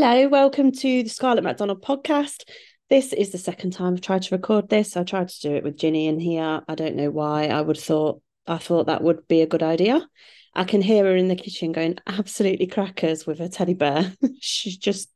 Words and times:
Hello, 0.00 0.28
welcome 0.28 0.70
to 0.70 1.02
the 1.02 1.08
Scarlett 1.08 1.42
McDonald 1.42 1.82
podcast. 1.82 2.44
This 2.88 3.12
is 3.12 3.32
the 3.32 3.36
second 3.36 3.72
time 3.72 3.94
I've 3.94 4.00
tried 4.00 4.22
to 4.22 4.36
record 4.36 4.68
this. 4.68 4.96
I 4.96 5.02
tried 5.02 5.28
to 5.28 5.40
do 5.40 5.56
it 5.56 5.64
with 5.64 5.76
Ginny 5.76 6.06
in 6.06 6.20
here. 6.20 6.62
I 6.68 6.76
don't 6.76 6.94
know 6.94 7.10
why. 7.10 7.48
I 7.48 7.60
would 7.60 7.76
thought 7.76 8.22
I 8.46 8.58
thought 8.58 8.86
that 8.86 9.02
would 9.02 9.26
be 9.26 9.42
a 9.42 9.46
good 9.48 9.64
idea. 9.64 10.08
I 10.54 10.62
can 10.62 10.82
hear 10.82 11.02
her 11.02 11.16
in 11.16 11.26
the 11.26 11.34
kitchen 11.34 11.72
going 11.72 11.98
absolutely 12.06 12.68
crackers 12.68 13.26
with 13.26 13.40
her 13.40 13.48
teddy 13.48 13.74
bear. 13.74 14.12
She's 14.40 14.76
just 14.76 15.10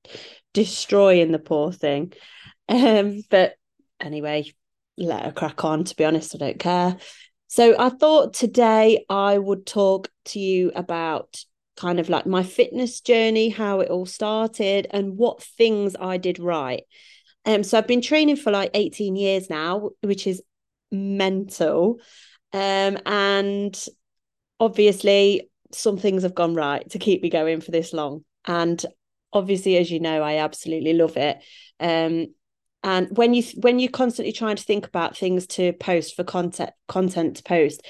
destroying 0.52 1.30
the 1.30 1.38
poor 1.38 1.70
thing. 1.70 2.12
Um, 2.68 3.22
but 3.30 3.54
anyway, 4.00 4.50
let 4.98 5.24
her 5.24 5.30
crack 5.30 5.64
on. 5.64 5.84
To 5.84 5.94
be 5.94 6.04
honest, 6.04 6.34
I 6.34 6.38
don't 6.38 6.58
care. 6.58 6.96
So 7.46 7.76
I 7.78 7.88
thought 7.88 8.34
today 8.34 9.04
I 9.08 9.38
would 9.38 9.64
talk 9.64 10.10
to 10.24 10.40
you 10.40 10.72
about 10.74 11.44
kind 11.77 12.00
of 12.00 12.09
like 12.09 12.27
my 12.27 12.43
fitness 12.43 13.00
journey, 13.00 13.48
how 13.48 13.80
it 13.80 13.90
all 13.90 14.07
started, 14.07 14.86
and 14.90 15.17
what 15.17 15.43
things 15.43 15.96
I 15.99 16.17
did 16.17 16.39
right. 16.39 16.82
Um, 17.44 17.63
so 17.64 17.79
I've 17.79 17.86
been 17.86 18.03
training 18.03 18.36
for 18.36 18.50
like 18.50 18.71
18 18.75 19.17
years 19.17 19.50
now, 19.50 19.90
which 20.03 20.27
is 20.27 20.43
mental. 20.90 22.00
Um, 22.53 22.99
and 23.07 23.86
obviously 24.61 25.50
some 25.72 25.96
things 25.96 26.22
have 26.22 26.35
gone 26.35 26.54
right 26.54 26.89
to 26.90 26.99
keep 26.99 27.22
me 27.22 27.30
going 27.30 27.61
for 27.61 27.71
this 27.71 27.93
long. 27.93 28.25
And 28.46 28.85
obviously, 29.32 29.77
as 29.77 29.91
you 29.91 30.00
know, 30.00 30.22
I 30.22 30.36
absolutely 30.36 30.93
love 30.93 31.16
it. 31.16 31.39
Um, 31.80 32.34
and 32.84 33.16
when 33.16 33.33
you 33.33 33.44
when 33.61 33.78
you're 33.78 33.91
constantly 33.91 34.33
trying 34.33 34.56
to 34.56 34.62
think 34.64 34.86
about 34.86 35.16
things 35.16 35.47
to 35.47 35.72
post 35.72 36.16
for 36.16 36.25
content 36.25 36.70
content 36.89 37.36
to 37.36 37.42
post 37.44 37.86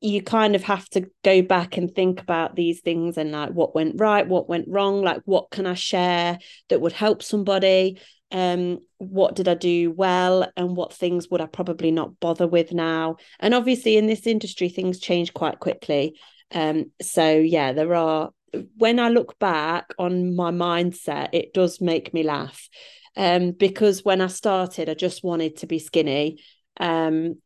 you 0.00 0.22
kind 0.22 0.54
of 0.54 0.62
have 0.62 0.88
to 0.90 1.08
go 1.24 1.42
back 1.42 1.76
and 1.76 1.94
think 1.94 2.20
about 2.20 2.54
these 2.54 2.80
things 2.80 3.16
and 3.16 3.32
like 3.32 3.50
what 3.50 3.74
went 3.74 3.98
right 3.98 4.28
what 4.28 4.48
went 4.48 4.66
wrong 4.68 5.02
like 5.02 5.22
what 5.24 5.50
can 5.50 5.66
i 5.66 5.74
share 5.74 6.38
that 6.68 6.80
would 6.80 6.92
help 6.92 7.22
somebody? 7.22 7.98
Um 8.30 8.80
what 8.98 9.36
did 9.36 9.48
i 9.48 9.54
do 9.54 9.92
well 9.92 10.50
and 10.56 10.76
what 10.76 10.92
things 10.92 11.28
would 11.30 11.40
i 11.40 11.46
probably 11.46 11.90
not 11.90 12.18
bother 12.20 12.46
with 12.46 12.72
now? 12.72 13.16
And 13.40 13.54
obviously 13.54 13.96
in 13.96 14.06
this 14.06 14.26
industry 14.26 14.68
things 14.68 14.98
change 14.98 15.32
quite 15.32 15.60
quickly. 15.60 16.18
Um 16.52 16.90
so 17.00 17.30
yeah 17.30 17.72
there 17.72 17.94
are 17.94 18.30
when 18.76 18.98
i 18.98 19.08
look 19.08 19.38
back 19.38 19.86
on 19.98 20.34
my 20.34 20.50
mindset 20.50 21.28
it 21.32 21.54
does 21.54 21.80
make 21.80 22.12
me 22.12 22.22
laugh. 22.22 22.68
Um 23.16 23.52
because 23.52 24.04
when 24.04 24.20
i 24.20 24.26
started 24.26 24.90
i 24.90 24.94
just 24.94 25.24
wanted 25.24 25.56
to 25.58 25.66
be 25.66 25.78
skinny. 25.78 26.42
Um 26.78 27.36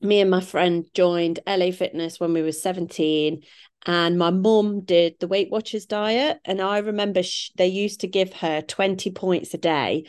me 0.00 0.20
and 0.20 0.30
my 0.30 0.40
friend 0.40 0.86
joined 0.94 1.40
LA 1.46 1.70
Fitness 1.70 2.20
when 2.20 2.32
we 2.32 2.42
were 2.42 2.52
17 2.52 3.42
and 3.86 4.18
my 4.18 4.30
mum 4.30 4.80
did 4.80 5.14
the 5.20 5.28
Weight 5.28 5.50
Watchers 5.50 5.86
diet 5.86 6.38
and 6.44 6.60
I 6.60 6.78
remember 6.78 7.22
they 7.56 7.68
used 7.68 8.00
to 8.00 8.08
give 8.08 8.32
her 8.34 8.62
20 8.62 9.10
points 9.12 9.54
a 9.54 9.58
day 9.58 10.04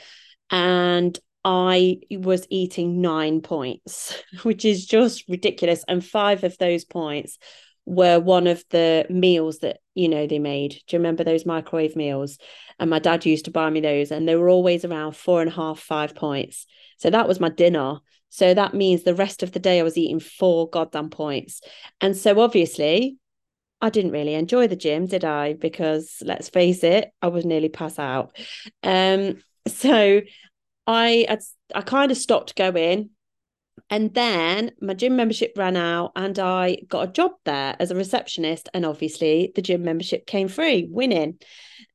and 0.49 1.17
I 1.45 1.99
was 2.11 2.47
eating 2.49 3.02
9 3.02 3.41
points 3.41 4.21
which 4.44 4.66
is 4.66 4.85
just 4.85 5.27
ridiculous 5.29 5.83
and 5.88 6.05
5 6.05 6.44
of 6.44 6.57
those 6.57 6.83
points 6.83 7.38
were 7.85 8.19
one 8.19 8.47
of 8.47 8.66
the 8.69 9.05
meals 9.09 9.59
that 9.59 9.79
you 9.95 10.09
know 10.09 10.27
they 10.27 10.39
made. 10.39 10.72
Do 10.72 10.97
you 10.97 10.99
remember 10.99 11.23
those 11.23 11.45
microwave 11.45 11.95
meals? 11.95 12.38
And 12.79 12.89
my 12.89 12.99
dad 12.99 13.25
used 13.25 13.45
to 13.45 13.51
buy 13.51 13.69
me 13.69 13.79
those 13.79 14.11
and 14.11 14.27
they 14.27 14.35
were 14.35 14.49
always 14.49 14.83
around 14.83 15.16
four 15.16 15.39
and 15.41 15.49
a 15.49 15.53
half 15.53 15.79
five 15.79 16.13
points. 16.13 16.66
So 16.97 17.09
that 17.09 17.29
was 17.29 17.39
my 17.39 17.47
dinner 17.47 17.99
so 18.30 18.53
that 18.53 18.73
means 18.73 19.03
the 19.03 19.16
rest 19.16 19.44
of 19.44 19.52
the 19.52 19.59
day 19.59 19.80
I 19.80 19.83
was 19.83 19.97
eating 19.97 20.20
four 20.20 20.70
goddamn 20.70 21.09
points. 21.09 21.61
And 22.02 22.16
so 22.16 22.39
obviously, 22.39 23.17
I 23.81 23.89
didn't 23.89 24.11
really 24.11 24.34
enjoy 24.34 24.67
the 24.67 24.75
gym, 24.75 25.06
did 25.06 25.23
I? 25.23 25.53
Because 25.53 26.22
let's 26.25 26.50
face 26.50 26.84
it, 26.84 27.11
I 27.22 27.28
was 27.28 27.45
nearly 27.45 27.69
pass 27.69 28.00
out. 28.00 28.36
Um, 28.84 29.38
so 29.67 30.22
I 30.86 31.38
I, 31.73 31.81
kind 31.81 32.11
of 32.11 32.17
stopped 32.17 32.56
going. 32.56 33.12
And 33.90 34.13
then 34.13 34.72
my 34.81 34.94
gym 34.96 35.16
membership 35.16 35.53
ran 35.56 35.78
out 35.78 36.12
and 36.16 36.38
I 36.40 36.80
got 36.88 37.09
a 37.09 37.12
job 37.12 37.31
there 37.46 37.75
as 37.80 37.91
a 37.91 37.96
receptionist. 37.96 38.68
And 38.74 38.85
obviously 38.85 39.51
the 39.56 39.62
gym 39.62 39.84
membership 39.84 40.25
came 40.25 40.47
free, 40.47 40.88
winning. 40.90 41.40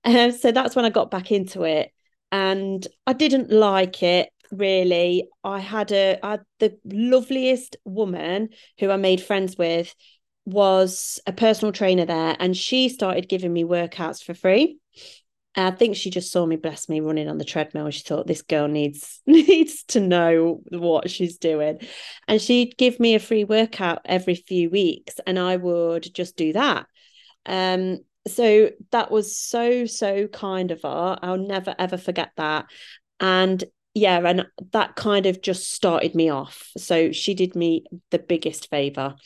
Uh, 0.04 0.30
so 0.42 0.52
that's 0.52 0.76
when 0.76 0.84
I 0.84 0.90
got 0.90 1.10
back 1.10 1.32
into 1.32 1.64
it. 1.64 1.92
And 2.30 2.86
I 3.06 3.12
didn't 3.12 3.50
like 3.50 4.02
it 4.02 4.31
really 4.52 5.28
i 5.44 5.58
had 5.58 5.90
a 5.92 6.18
I 6.22 6.38
the 6.60 6.78
loveliest 6.84 7.76
woman 7.84 8.50
who 8.78 8.90
i 8.90 8.96
made 8.96 9.20
friends 9.20 9.56
with 9.56 9.94
was 10.44 11.20
a 11.26 11.32
personal 11.32 11.72
trainer 11.72 12.04
there 12.04 12.36
and 12.38 12.56
she 12.56 12.88
started 12.88 13.28
giving 13.28 13.52
me 13.52 13.64
workouts 13.64 14.22
for 14.22 14.34
free 14.34 14.78
And 15.54 15.72
I 15.74 15.76
think 15.76 15.96
she 15.96 16.10
just 16.10 16.32
saw 16.32 16.46
me, 16.46 16.56
bless 16.56 16.88
me, 16.88 17.00
running 17.00 17.28
on 17.28 17.38
the 17.38 17.44
treadmill. 17.44 17.86
and 17.86 17.94
She 17.94 18.02
thought 18.02 18.26
this 18.26 18.42
girl 18.42 18.68
needs 18.68 19.20
needs 19.26 19.84
to 19.88 20.00
know 20.00 20.62
what 20.70 21.10
she's 21.10 21.38
doing, 21.38 21.80
and 22.28 22.40
she'd 22.40 22.76
give 22.78 22.98
me 22.98 23.14
a 23.14 23.20
free 23.20 23.44
workout 23.44 24.00
every 24.04 24.34
few 24.34 24.70
weeks, 24.70 25.20
and 25.26 25.38
I 25.38 25.56
would 25.56 26.08
just 26.14 26.36
do 26.36 26.54
that. 26.54 26.86
Um, 27.46 27.98
so 28.26 28.70
that 28.92 29.10
was 29.10 29.36
so 29.36 29.86
so 29.86 30.28
kind 30.28 30.70
of 30.70 30.82
her. 30.82 31.18
I'll 31.22 31.38
never 31.38 31.74
ever 31.78 31.98
forget 31.98 32.30
that. 32.36 32.66
And 33.20 33.62
yeah, 33.94 34.18
and 34.26 34.46
that 34.72 34.96
kind 34.96 35.26
of 35.26 35.42
just 35.42 35.72
started 35.72 36.14
me 36.14 36.30
off. 36.30 36.70
So 36.76 37.12
she 37.12 37.34
did 37.34 37.54
me 37.54 37.84
the 38.10 38.18
biggest 38.18 38.70
favor. 38.70 39.16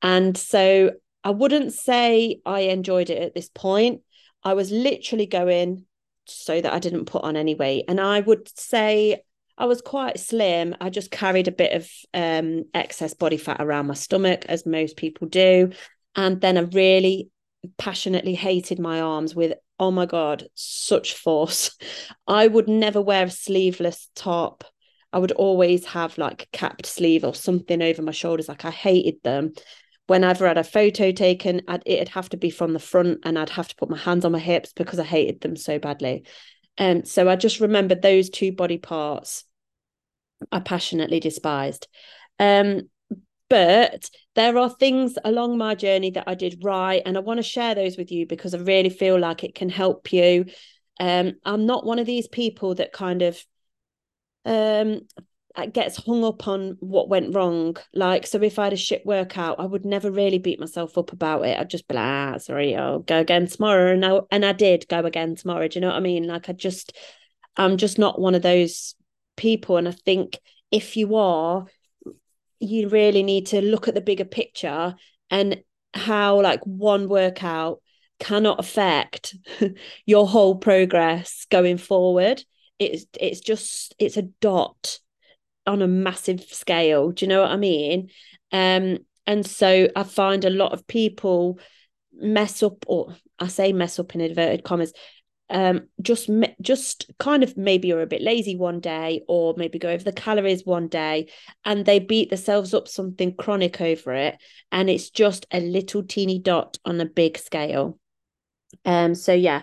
And 0.00 0.36
so 0.36 0.92
I 1.22 1.30
wouldn't 1.30 1.72
say 1.72 2.40
I 2.44 2.60
enjoyed 2.60 3.10
it 3.10 3.22
at 3.22 3.34
this 3.34 3.48
point. 3.48 4.02
I 4.42 4.54
was 4.54 4.72
literally 4.72 5.26
going 5.26 5.86
so 6.26 6.60
that 6.60 6.72
I 6.72 6.78
didn't 6.78 7.06
put 7.06 7.22
on 7.22 7.36
any 7.36 7.54
weight. 7.54 7.84
And 7.88 8.00
I 8.00 8.20
would 8.20 8.48
say 8.58 9.22
I 9.56 9.66
was 9.66 9.80
quite 9.80 10.18
slim. 10.18 10.74
I 10.80 10.90
just 10.90 11.10
carried 11.10 11.46
a 11.46 11.52
bit 11.52 11.72
of 11.72 11.88
um, 12.14 12.64
excess 12.74 13.14
body 13.14 13.36
fat 13.36 13.58
around 13.60 13.86
my 13.86 13.94
stomach, 13.94 14.46
as 14.48 14.66
most 14.66 14.96
people 14.96 15.28
do. 15.28 15.70
And 16.16 16.40
then 16.40 16.58
I 16.58 16.62
really 16.62 17.30
passionately 17.78 18.34
hated 18.34 18.78
my 18.78 19.00
arms 19.00 19.34
with 19.34 19.54
oh 19.78 19.90
my 19.90 20.06
god 20.06 20.46
such 20.54 21.14
force. 21.14 21.76
I 22.26 22.46
would 22.46 22.68
never 22.68 23.00
wear 23.00 23.26
a 23.26 23.30
sleeveless 23.30 24.08
top. 24.14 24.64
I 25.12 25.18
would 25.18 25.32
always 25.32 25.84
have 25.86 26.16
like 26.18 26.48
capped 26.52 26.86
sleeve 26.86 27.24
or 27.24 27.34
something 27.34 27.82
over 27.82 28.02
my 28.02 28.12
shoulders. 28.12 28.48
Like 28.48 28.64
i 28.64 28.70
hated 28.70 29.22
them. 29.22 29.52
Whenever 30.06 30.44
i 30.44 30.48
had 30.48 30.58
a 30.58 30.64
photo 30.64 31.12
taken 31.12 31.62
I'd, 31.68 31.82
it'd 31.86 32.08
have 32.08 32.28
to 32.30 32.36
be 32.36 32.50
from 32.50 32.72
the 32.72 32.78
front 32.78 33.20
and 33.24 33.38
i'd 33.38 33.50
have 33.50 33.68
to 33.68 33.76
put 33.76 33.88
my 33.88 33.96
hands 33.96 34.24
on 34.24 34.32
my 34.32 34.38
hips 34.38 34.72
because 34.74 34.98
i 34.98 35.04
hated 35.04 35.40
them 35.40 35.56
so 35.56 35.78
badly. 35.78 36.24
And 36.76 37.00
um, 37.00 37.04
so 37.04 37.28
i 37.28 37.36
just 37.36 37.60
remember 37.60 37.94
those 37.94 38.30
two 38.30 38.52
body 38.52 38.78
parts 38.78 39.44
i 40.50 40.58
passionately 40.60 41.20
despised. 41.20 41.86
Um 42.38 42.82
but 43.52 44.08
there 44.34 44.56
are 44.56 44.70
things 44.70 45.18
along 45.26 45.58
my 45.58 45.74
journey 45.74 46.10
that 46.12 46.24
I 46.26 46.34
did 46.34 46.64
right, 46.64 47.02
and 47.04 47.18
I 47.18 47.20
want 47.20 47.36
to 47.36 47.42
share 47.42 47.74
those 47.74 47.98
with 47.98 48.10
you 48.10 48.26
because 48.26 48.54
I 48.54 48.58
really 48.58 48.88
feel 48.88 49.18
like 49.20 49.44
it 49.44 49.54
can 49.54 49.68
help 49.68 50.10
you. 50.10 50.46
Um, 50.98 51.34
I'm 51.44 51.66
not 51.66 51.84
one 51.84 51.98
of 51.98 52.06
these 52.06 52.26
people 52.26 52.76
that 52.76 52.94
kind 52.94 53.20
of 53.20 53.44
um 54.46 55.02
gets 55.74 56.02
hung 56.02 56.24
up 56.24 56.48
on 56.48 56.78
what 56.80 57.10
went 57.10 57.34
wrong. 57.34 57.76
Like, 57.92 58.26
so 58.26 58.40
if 58.40 58.58
I 58.58 58.64
had 58.64 58.72
a 58.72 58.76
shit 58.76 59.04
workout, 59.04 59.60
I 59.60 59.66
would 59.66 59.84
never 59.84 60.10
really 60.10 60.38
beat 60.38 60.58
myself 60.58 60.96
up 60.96 61.12
about 61.12 61.44
it. 61.44 61.58
I'd 61.58 61.68
just 61.68 61.86
be 61.88 61.94
like, 61.94 62.06
ah, 62.06 62.38
sorry, 62.38 62.74
I'll 62.74 63.00
go 63.00 63.18
again 63.18 63.48
tomorrow. 63.48 63.92
And 63.92 64.06
I 64.06 64.20
and 64.30 64.46
I 64.46 64.52
did 64.52 64.88
go 64.88 65.00
again 65.00 65.36
tomorrow. 65.36 65.68
Do 65.68 65.76
you 65.76 65.82
know 65.82 65.88
what 65.88 65.96
I 65.96 66.00
mean? 66.00 66.26
Like 66.26 66.48
I 66.48 66.54
just 66.54 66.96
I'm 67.58 67.76
just 67.76 67.98
not 67.98 68.18
one 68.18 68.34
of 68.34 68.40
those 68.40 68.94
people. 69.36 69.76
And 69.76 69.88
I 69.88 69.92
think 69.92 70.38
if 70.70 70.96
you 70.96 71.16
are, 71.16 71.66
you 72.62 72.88
really 72.88 73.22
need 73.22 73.46
to 73.46 73.60
look 73.60 73.88
at 73.88 73.94
the 73.94 74.00
bigger 74.00 74.24
picture 74.24 74.94
and 75.30 75.62
how 75.94 76.40
like 76.40 76.60
one 76.64 77.08
workout 77.08 77.80
cannot 78.18 78.60
affect 78.60 79.34
your 80.06 80.26
whole 80.26 80.56
progress 80.56 81.46
going 81.50 81.76
forward. 81.76 82.44
It's 82.78 83.06
it's 83.20 83.40
just 83.40 83.94
it's 83.98 84.16
a 84.16 84.22
dot 84.22 84.98
on 85.66 85.82
a 85.82 85.88
massive 85.88 86.42
scale. 86.42 87.10
Do 87.10 87.24
you 87.24 87.28
know 87.28 87.42
what 87.42 87.50
i 87.50 87.56
mean? 87.56 88.10
Um 88.50 88.98
and 89.26 89.46
so 89.46 89.88
i 89.94 90.02
find 90.02 90.44
a 90.44 90.50
lot 90.50 90.72
of 90.72 90.86
people 90.86 91.58
mess 92.14 92.62
up 92.62 92.84
or 92.86 93.14
i 93.38 93.46
say 93.48 93.72
mess 93.72 93.98
up 93.98 94.14
in 94.14 94.20
inverted 94.20 94.64
commas 94.64 94.92
um, 95.52 95.88
just 96.00 96.30
just 96.62 97.10
kind 97.18 97.42
of 97.42 97.56
maybe 97.56 97.88
you're 97.88 98.00
a 98.02 98.06
bit 98.06 98.22
lazy 98.22 98.56
one 98.56 98.80
day 98.80 99.22
or 99.28 99.54
maybe 99.56 99.78
go 99.78 99.90
over 99.90 100.02
the 100.02 100.12
calories 100.12 100.64
one 100.64 100.88
day 100.88 101.28
and 101.64 101.84
they 101.84 101.98
beat 101.98 102.30
themselves 102.30 102.72
up 102.72 102.88
something 102.88 103.36
chronic 103.36 103.80
over 103.80 104.14
it 104.14 104.38
and 104.72 104.88
it's 104.88 105.10
just 105.10 105.46
a 105.52 105.60
little 105.60 106.02
teeny 106.02 106.38
dot 106.38 106.78
on 106.86 107.00
a 107.00 107.04
big 107.04 107.36
scale 107.36 107.98
um 108.86 109.14
so 109.14 109.32
yeah 109.32 109.62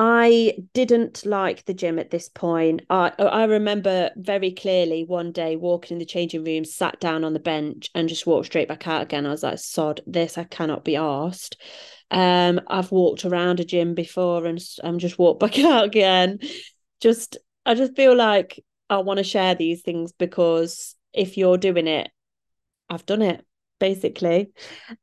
I 0.00 0.54
didn't 0.74 1.26
like 1.26 1.64
the 1.64 1.74
gym 1.74 1.98
at 1.98 2.10
this 2.10 2.28
point. 2.28 2.82
I 2.88 3.10
I 3.18 3.46
remember 3.46 4.10
very 4.14 4.52
clearly 4.52 5.02
one 5.02 5.32
day 5.32 5.56
walking 5.56 5.96
in 5.96 5.98
the 5.98 6.04
changing 6.04 6.44
room, 6.44 6.64
sat 6.64 7.00
down 7.00 7.24
on 7.24 7.32
the 7.32 7.40
bench, 7.40 7.90
and 7.96 8.08
just 8.08 8.24
walked 8.24 8.46
straight 8.46 8.68
back 8.68 8.86
out 8.86 9.02
again. 9.02 9.26
I 9.26 9.30
was 9.30 9.42
like, 9.42 9.58
"Sod, 9.58 10.00
this 10.06 10.38
I 10.38 10.44
cannot 10.44 10.84
be 10.84 10.94
asked." 10.94 11.60
Um, 12.10 12.60
I've 12.66 12.90
walked 12.90 13.24
around 13.24 13.60
a 13.60 13.64
gym 13.64 13.94
before 13.94 14.46
and 14.46 14.58
I'm 14.82 14.98
just 14.98 15.18
walked 15.18 15.40
back 15.40 15.58
out 15.58 15.84
again. 15.84 16.38
Just, 17.00 17.38
I 17.66 17.74
just 17.74 17.96
feel 17.96 18.14
like 18.16 18.64
I 18.90 18.98
want 18.98 19.18
to 19.18 19.24
share 19.24 19.54
these 19.54 19.82
things 19.82 20.12
because 20.12 20.94
if 21.12 21.36
you're 21.36 21.58
doing 21.58 21.86
it, 21.86 22.10
I've 22.88 23.06
done 23.06 23.22
it 23.22 23.44
basically. 23.78 24.50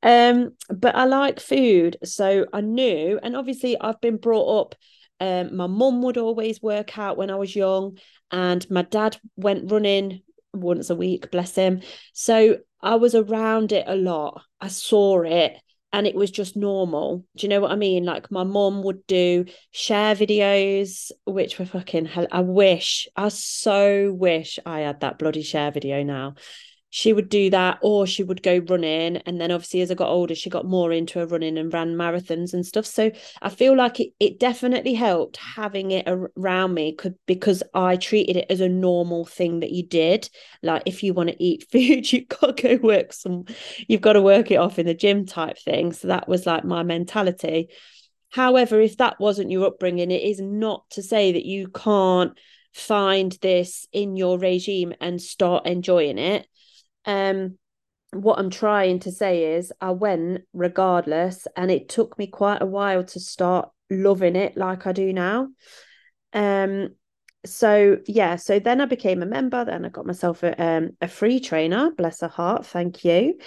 Um, 0.03 0.55
but 0.69 0.95
I 0.95 1.05
like 1.05 1.39
food, 1.39 1.97
so 2.03 2.45
I 2.51 2.61
knew, 2.61 3.19
and 3.21 3.35
obviously 3.35 3.79
I've 3.79 4.01
been 4.01 4.17
brought 4.17 4.61
up. 4.61 4.75
Um, 5.19 5.55
my 5.55 5.67
mum 5.67 6.01
would 6.01 6.17
always 6.17 6.61
work 6.61 6.97
out 6.97 7.17
when 7.17 7.31
I 7.31 7.35
was 7.35 7.55
young, 7.55 7.97
and 8.31 8.69
my 8.69 8.81
dad 8.81 9.17
went 9.35 9.71
running 9.71 10.21
once 10.53 10.89
a 10.89 10.95
week, 10.95 11.31
bless 11.31 11.55
him. 11.55 11.81
So 12.13 12.57
I 12.81 12.95
was 12.95 13.15
around 13.15 13.71
it 13.71 13.85
a 13.87 13.95
lot. 13.95 14.41
I 14.59 14.67
saw 14.67 15.21
it 15.21 15.57
and 15.95 16.05
it 16.05 16.13
was 16.13 16.29
just 16.29 16.57
normal. 16.57 17.25
Do 17.37 17.45
you 17.45 17.49
know 17.49 17.61
what 17.61 17.71
I 17.71 17.77
mean? 17.77 18.03
Like 18.03 18.29
my 18.29 18.43
mom 18.43 18.83
would 18.83 19.07
do 19.07 19.45
Cher 19.71 20.13
videos, 20.13 21.09
which 21.23 21.57
were 21.57 21.65
fucking 21.65 22.03
hell. 22.03 22.27
I 22.33 22.41
wish, 22.41 23.07
I 23.15 23.29
so 23.29 24.11
wish 24.11 24.59
I 24.65 24.81
had 24.81 24.99
that 24.99 25.17
bloody 25.17 25.41
Cher 25.41 25.71
video 25.71 26.03
now 26.03 26.35
she 26.95 27.11
would 27.11 27.27
do 27.27 27.49
that 27.49 27.77
or 27.81 28.07
she 28.07 28.23
would 28.23 28.41
go 28.41 28.59
running. 28.69 29.17
And 29.17 29.41
then 29.41 29.51
obviously 29.51 29.81
as 29.81 29.91
i 29.91 29.95
got 29.95 30.07
older 30.07 30.33
she 30.33 30.49
got 30.49 30.65
more 30.65 30.93
into 30.93 31.19
her 31.19 31.27
running 31.27 31.57
and 31.57 31.73
ran 31.73 31.97
marathons 31.97 32.53
and 32.53 32.65
stuff. 32.65 32.85
So 32.85 33.11
i 33.41 33.49
feel 33.49 33.75
like 33.75 33.99
it, 33.99 34.13
it 34.21 34.39
definitely 34.39 34.93
helped 34.93 35.35
having 35.35 35.91
it 35.91 36.05
around 36.07 36.73
me 36.73 36.95
could, 36.95 37.15
because 37.25 37.61
i 37.73 37.97
treated 37.97 38.37
it 38.37 38.45
as 38.49 38.61
a 38.61 38.69
normal 38.69 39.25
thing 39.25 39.59
that 39.59 39.71
you 39.71 39.85
did. 39.85 40.29
Like 40.63 40.83
if 40.85 41.03
you 41.03 41.13
want 41.13 41.31
to 41.31 41.43
eat 41.43 41.67
food 41.71 42.13
you've 42.13 42.29
got 42.29 42.55
to 42.55 42.77
go 42.77 42.81
work 42.81 43.11
some 43.11 43.43
you've 43.89 43.99
got 43.99 44.13
to 44.13 44.21
work 44.21 44.49
it 44.49 44.55
off 44.55 44.79
in 44.79 44.85
the 44.85 44.93
gym 44.93 45.25
type 45.25 45.57
thing. 45.59 45.91
So 45.91 46.07
that 46.07 46.29
was 46.29 46.45
like 46.45 46.63
my 46.63 46.83
mentality. 46.83 47.71
However 48.29 48.79
if 48.79 48.95
that 48.97 49.19
wasn't 49.19 49.51
your 49.51 49.67
upbringing 49.67 50.11
it 50.11 50.21
is 50.21 50.39
not 50.39 50.89
to 50.91 51.03
say 51.03 51.33
that 51.33 51.45
you 51.45 51.67
can't 51.67 52.39
find 52.73 53.37
this 53.41 53.85
in 53.91 54.15
your 54.15 54.39
regime 54.39 54.93
and 55.01 55.21
start 55.21 55.65
enjoying 55.65 56.17
it 56.17 56.47
um, 57.05 57.57
what 58.11 58.39
I'm 58.39 58.49
trying 58.49 58.99
to 58.99 59.11
say 59.11 59.55
is 59.55 59.73
I 59.81 59.91
went 59.91 60.43
regardless, 60.53 61.47
and 61.55 61.71
it 61.71 61.89
took 61.89 62.17
me 62.17 62.27
quite 62.27 62.61
a 62.61 62.65
while 62.67 63.03
to 63.03 63.19
start 63.19 63.69
loving 63.89 64.35
it 64.35 64.57
like 64.57 64.87
I 64.87 64.91
do 64.91 65.13
now. 65.13 65.49
Um, 66.33 66.95
so 67.45 67.97
yeah, 68.07 68.37
so 68.37 68.59
then 68.59 68.81
I 68.81 68.85
became 68.85 69.21
a 69.21 69.27
member. 69.27 69.65
Then 69.65 69.85
I 69.85 69.89
got 69.89 70.05
myself 70.05 70.43
a 70.43 70.61
um, 70.61 70.91
a 71.01 71.07
free 71.07 71.39
trainer, 71.39 71.91
bless 71.91 72.21
her 72.21 72.27
heart, 72.27 72.65
thank 72.65 73.03
you. 73.05 73.37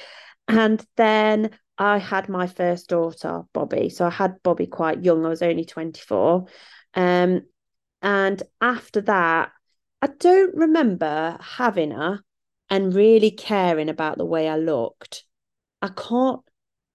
And 0.46 0.84
then 0.96 1.50
I 1.76 1.99
had 1.99 2.28
my 2.28 2.46
first 2.46 2.88
daughter, 2.88 3.43
Bobby. 3.52 3.88
So 3.90 4.06
I 4.06 4.11
had 4.11 4.43
Bobby 4.43 4.66
quite 4.66 5.04
young. 5.04 5.25
I 5.25 5.28
was 5.28 5.43
only 5.43 5.64
24. 5.64 6.46
Um, 6.94 7.43
and 8.02 8.43
after 8.61 9.00
that, 9.02 9.52
I 10.00 10.06
don't 10.06 10.54
remember 10.54 11.37
having 11.40 11.90
her 11.90 12.20
and 12.70 12.94
really 12.94 13.31
caring 13.31 13.88
about 13.88 14.19
the 14.19 14.26
way 14.26 14.49
I 14.49 14.56
looked. 14.56 15.25
I 15.81 15.88
can't 15.88 16.41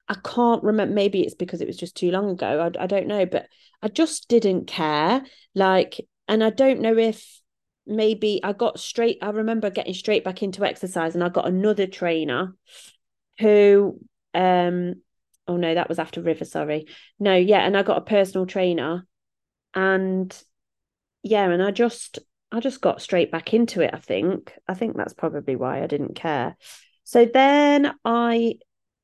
I 0.08 0.16
can't 0.16 0.64
remember 0.64 0.94
maybe 0.94 1.22
it's 1.22 1.36
because 1.36 1.62
it 1.62 1.68
was 1.68 1.78
just 1.78 1.96
too 1.96 2.12
long 2.12 2.30
ago. 2.30 2.72
I, 2.78 2.84
I 2.84 2.88
don't 2.88 3.08
know, 3.08 3.26
but 3.26 3.48
I 3.82 3.88
just 3.88 4.28
didn't 4.28 4.68
care. 4.68 5.24
Like 5.56 6.00
and 6.28 6.44
I 6.44 6.50
don't 6.50 6.82
know 6.82 6.98
if 6.98 7.42
maybe 7.86 8.40
I 8.44 8.54
got 8.54 8.80
straight 8.80 9.18
I 9.22 9.30
remember 9.30 9.70
getting 9.70 9.94
straight 9.94 10.24
back 10.24 10.42
into 10.42 10.66
exercise 10.66 11.16
and 11.16 11.24
I 11.24 11.30
got 11.30 11.48
another 11.48 11.88
trainer 11.88 12.56
who 13.40 14.00
um 14.34 14.96
oh 15.48 15.58
no 15.58 15.74
that 15.74 15.90
was 15.90 16.00
after 16.00 16.22
river 16.22 16.46
sorry 16.46 16.88
no 17.20 17.36
yeah 17.36 17.60
and 17.60 17.76
I 17.76 17.84
got 17.84 17.98
a 17.98 18.02
personal 18.02 18.46
trainer 18.46 19.06
and 19.74 20.44
yeah 21.24 21.50
and 21.50 21.62
I 21.62 21.72
just 21.72 22.20
I 22.54 22.60
just 22.60 22.82
got 22.82 23.02
straight 23.02 23.32
back 23.32 23.52
into 23.56 23.82
it, 23.82 23.90
I 23.94 23.98
think. 23.98 24.54
I 24.68 24.76
think 24.76 24.96
that's 24.96 25.16
probably 25.16 25.56
why 25.56 25.82
I 25.82 25.88
didn't 25.88 26.14
care. 26.14 26.56
So 27.04 27.26
then 27.26 27.92
I 28.06 28.60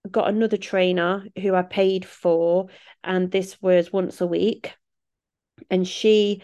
got 0.10 0.30
another 0.30 0.56
trainer 0.56 1.26
who 1.42 1.56
I 1.56 1.64
paid 1.64 2.06
for, 2.06 2.68
and 3.04 3.32
this 3.32 3.60
was 3.60 3.92
once 3.92 4.22
a 4.22 4.28
week. 4.28 4.76
And 5.72 5.88
she, 5.88 6.44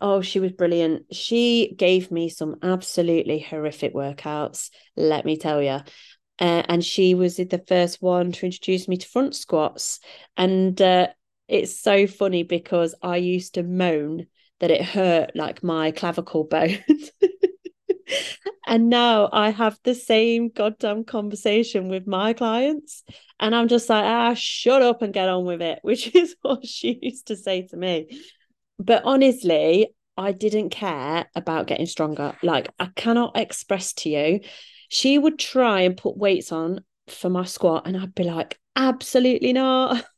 oh, 0.00 0.22
she 0.22 0.40
was 0.40 0.52
brilliant. 0.52 1.14
She 1.14 1.74
gave 1.76 2.10
me 2.10 2.30
some 2.30 2.56
absolutely 2.62 3.38
horrific 3.38 3.92
workouts, 3.94 4.70
let 4.96 5.26
me 5.26 5.36
tell 5.36 5.62
you. 5.62 5.80
Uh, 6.38 6.62
and 6.66 6.82
she 6.82 7.14
was 7.14 7.36
the 7.36 7.62
first 7.68 8.00
one 8.00 8.32
to 8.32 8.46
introduce 8.46 8.88
me 8.88 8.96
to 8.96 9.06
front 9.06 9.36
squats. 9.36 10.00
And 10.38 10.80
uh, 10.80 11.08
it's 11.46 11.78
so 11.78 12.06
funny 12.06 12.42
because 12.42 12.94
I 13.02 13.18
used 13.18 13.54
to 13.54 13.62
moan 13.62 14.28
that 14.62 14.70
it 14.70 14.84
hurt 14.84 15.32
like 15.34 15.64
my 15.64 15.90
clavicle 15.90 16.44
bone. 16.44 16.78
and 18.66 18.88
now 18.88 19.28
I 19.32 19.50
have 19.50 19.76
the 19.82 19.94
same 19.94 20.50
goddamn 20.50 21.02
conversation 21.02 21.88
with 21.88 22.06
my 22.06 22.32
clients. 22.32 23.02
And 23.40 23.56
I'm 23.56 23.66
just 23.66 23.88
like, 23.88 24.04
ah, 24.04 24.34
shut 24.34 24.80
up 24.80 25.02
and 25.02 25.12
get 25.12 25.28
on 25.28 25.44
with 25.44 25.62
it, 25.62 25.80
which 25.82 26.14
is 26.14 26.36
what 26.42 26.64
she 26.64 26.96
used 27.02 27.26
to 27.26 27.36
say 27.36 27.66
to 27.66 27.76
me. 27.76 28.20
But 28.78 29.02
honestly, 29.04 29.88
I 30.16 30.30
didn't 30.30 30.70
care 30.70 31.26
about 31.34 31.66
getting 31.66 31.86
stronger. 31.86 32.36
Like, 32.44 32.68
I 32.78 32.88
cannot 32.94 33.36
express 33.36 33.92
to 33.94 34.10
you. 34.10 34.40
She 34.90 35.18
would 35.18 35.40
try 35.40 35.80
and 35.80 35.96
put 35.96 36.16
weights 36.16 36.52
on 36.52 36.84
for 37.08 37.28
my 37.28 37.46
squat, 37.46 37.88
and 37.88 37.96
I'd 37.96 38.14
be 38.14 38.22
like, 38.22 38.60
absolutely 38.76 39.52
not. 39.54 40.04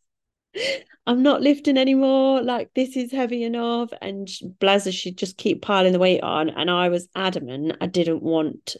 I'm 1.06 1.22
not 1.22 1.42
lifting 1.42 1.76
anymore. 1.76 2.42
Like 2.42 2.72
this 2.74 2.96
is 2.96 3.12
heavy 3.12 3.44
enough. 3.44 3.90
And 4.00 4.28
Blazer, 4.58 4.92
she'd 4.92 5.18
just 5.18 5.36
keep 5.36 5.62
piling 5.62 5.92
the 5.92 5.98
weight 5.98 6.22
on. 6.22 6.48
And 6.48 6.70
I 6.70 6.88
was 6.88 7.08
adamant 7.14 7.76
I 7.80 7.86
didn't 7.86 8.22
want 8.22 8.76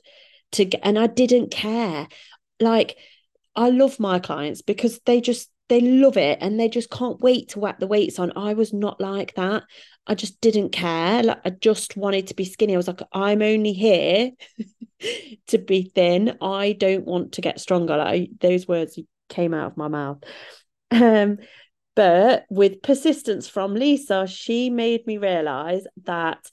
to 0.53 0.65
get, 0.65 0.81
and 0.85 0.99
I 0.99 1.07
didn't 1.07 1.51
care. 1.51 2.09
Like 2.61 2.97
I 3.55 3.71
love 3.71 4.01
my 4.01 4.19
clients 4.19 4.63
because 4.63 5.01
they 5.05 5.21
just 5.21 5.51
they 5.69 5.81
love 5.81 6.17
it 6.17 6.39
and 6.41 6.61
they 6.61 6.69
just 6.69 6.91
can't 6.91 7.21
wait 7.21 7.51
to 7.51 7.59
whack 7.59 7.79
the 7.81 7.87
weights 7.87 8.19
on. 8.19 8.33
I 8.37 8.55
was 8.55 8.73
not 8.73 9.01
like 9.01 9.35
that. 9.35 9.65
I 10.07 10.15
just 10.15 10.41
didn't 10.41 10.71
care. 10.71 11.23
Like 11.23 11.41
I 11.45 11.51
just 11.51 11.97
wanted 11.97 12.29
to 12.29 12.35
be 12.35 12.45
skinny. 12.45 12.75
I 12.75 12.77
was 12.77 12.89
like, 12.89 13.01
I'm 13.13 13.43
only 13.43 13.73
here 13.73 14.33
to 15.49 15.59
be 15.59 15.91
thin. 15.95 16.37
I 16.41 16.73
don't 16.73 17.07
want 17.07 17.33
to 17.33 17.41
get 17.41 17.61
stronger. 17.61 17.97
Like 17.97 18.31
those 18.41 18.69
words 18.69 18.99
came 19.29 19.55
out 19.55 19.73
of 19.73 19.77
my 19.77 19.89
mouth. 19.89 20.23
Um, 20.91 21.39
but 21.95 22.45
with 22.51 22.83
persistence 22.83 23.49
from 23.49 23.75
Lisa, 23.75 24.27
she 24.27 24.71
made 24.71 25.07
me 25.07 25.19
realize 25.19 25.87
that 26.05 26.51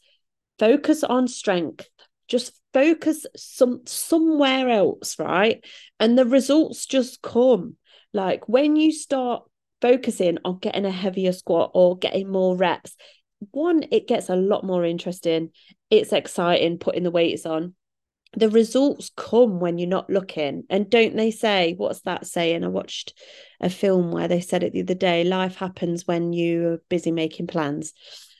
focus 0.59 1.03
on 1.03 1.27
strength, 1.27 1.87
just 2.27 2.53
focus 2.73 3.25
some 3.35 3.81
somewhere 3.85 4.69
else, 4.69 5.17
right? 5.19 5.63
And 5.99 6.17
the 6.17 6.25
results 6.25 6.85
just 6.85 7.21
come. 7.21 7.75
Like 8.13 8.47
when 8.47 8.75
you 8.75 8.91
start 8.91 9.43
focusing 9.81 10.37
on 10.45 10.59
getting 10.59 10.85
a 10.85 10.91
heavier 10.91 11.31
squat 11.31 11.71
or 11.73 11.97
getting 11.97 12.29
more 12.29 12.55
reps, 12.55 12.95
one, 13.51 13.85
it 13.91 14.07
gets 14.07 14.29
a 14.29 14.35
lot 14.35 14.63
more 14.63 14.85
interesting. 14.85 15.49
It's 15.89 16.13
exciting 16.13 16.77
putting 16.77 17.03
the 17.03 17.11
weights 17.11 17.45
on 17.45 17.73
the 18.33 18.49
results 18.49 19.11
come 19.15 19.59
when 19.59 19.77
you're 19.77 19.89
not 19.89 20.09
looking. 20.09 20.63
And 20.69 20.89
don't 20.89 21.15
they 21.15 21.31
say, 21.31 21.73
what's 21.77 22.01
that 22.01 22.25
saying? 22.25 22.63
I 22.63 22.69
watched 22.69 23.13
a 23.59 23.69
film 23.69 24.11
where 24.11 24.27
they 24.27 24.39
said 24.39 24.63
it 24.63 24.73
the 24.73 24.81
other 24.81 24.95
day 24.95 25.23
life 25.23 25.55
happens 25.55 26.07
when 26.07 26.31
you're 26.31 26.77
busy 26.89 27.11
making 27.11 27.47
plans. 27.47 27.93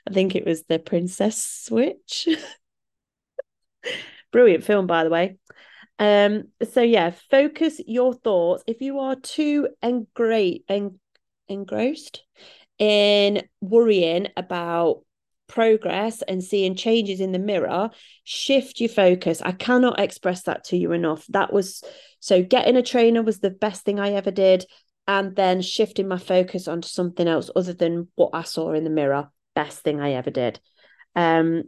I 0.07 0.13
think 0.13 0.35
it 0.35 0.45
was 0.45 0.63
The 0.63 0.79
Princess 0.79 1.43
Switch. 1.43 2.27
Brilliant 4.31 4.63
film, 4.63 4.87
by 4.87 5.03
the 5.03 5.09
way. 5.09 5.37
Um, 5.99 6.45
so 6.71 6.81
yeah, 6.81 7.11
focus 7.29 7.79
your 7.85 8.13
thoughts. 8.13 8.63
If 8.65 8.81
you 8.81 8.99
are 8.99 9.15
too 9.15 9.67
engra- 9.83 10.63
en- 10.67 10.99
engrossed 11.47 12.23
in 12.79 13.43
worrying 13.59 14.29
about 14.35 15.03
progress 15.51 16.21
and 16.23 16.43
seeing 16.43 16.75
changes 16.75 17.19
in 17.19 17.33
the 17.33 17.39
mirror, 17.39 17.89
shift 18.23 18.79
your 18.79 18.89
focus. 18.89 19.41
I 19.41 19.51
cannot 19.51 19.99
express 19.99 20.43
that 20.43 20.63
to 20.65 20.77
you 20.77 20.93
enough. 20.93 21.25
That 21.27 21.51
was 21.53 21.83
so 22.19 22.41
getting 22.41 22.77
a 22.77 22.81
trainer 22.81 23.21
was 23.21 23.39
the 23.39 23.49
best 23.51 23.83
thing 23.83 23.99
I 23.99 24.13
ever 24.13 24.31
did. 24.31 24.65
And 25.07 25.35
then 25.35 25.61
shifting 25.61 26.07
my 26.07 26.17
focus 26.17 26.67
onto 26.67 26.87
something 26.87 27.27
else 27.27 27.49
other 27.55 27.73
than 27.73 28.07
what 28.15 28.29
I 28.33 28.43
saw 28.43 28.71
in 28.71 28.83
the 28.83 28.89
mirror, 28.89 29.29
best 29.55 29.79
thing 29.79 29.99
I 29.99 30.13
ever 30.13 30.29
did. 30.29 30.59
Um, 31.15 31.63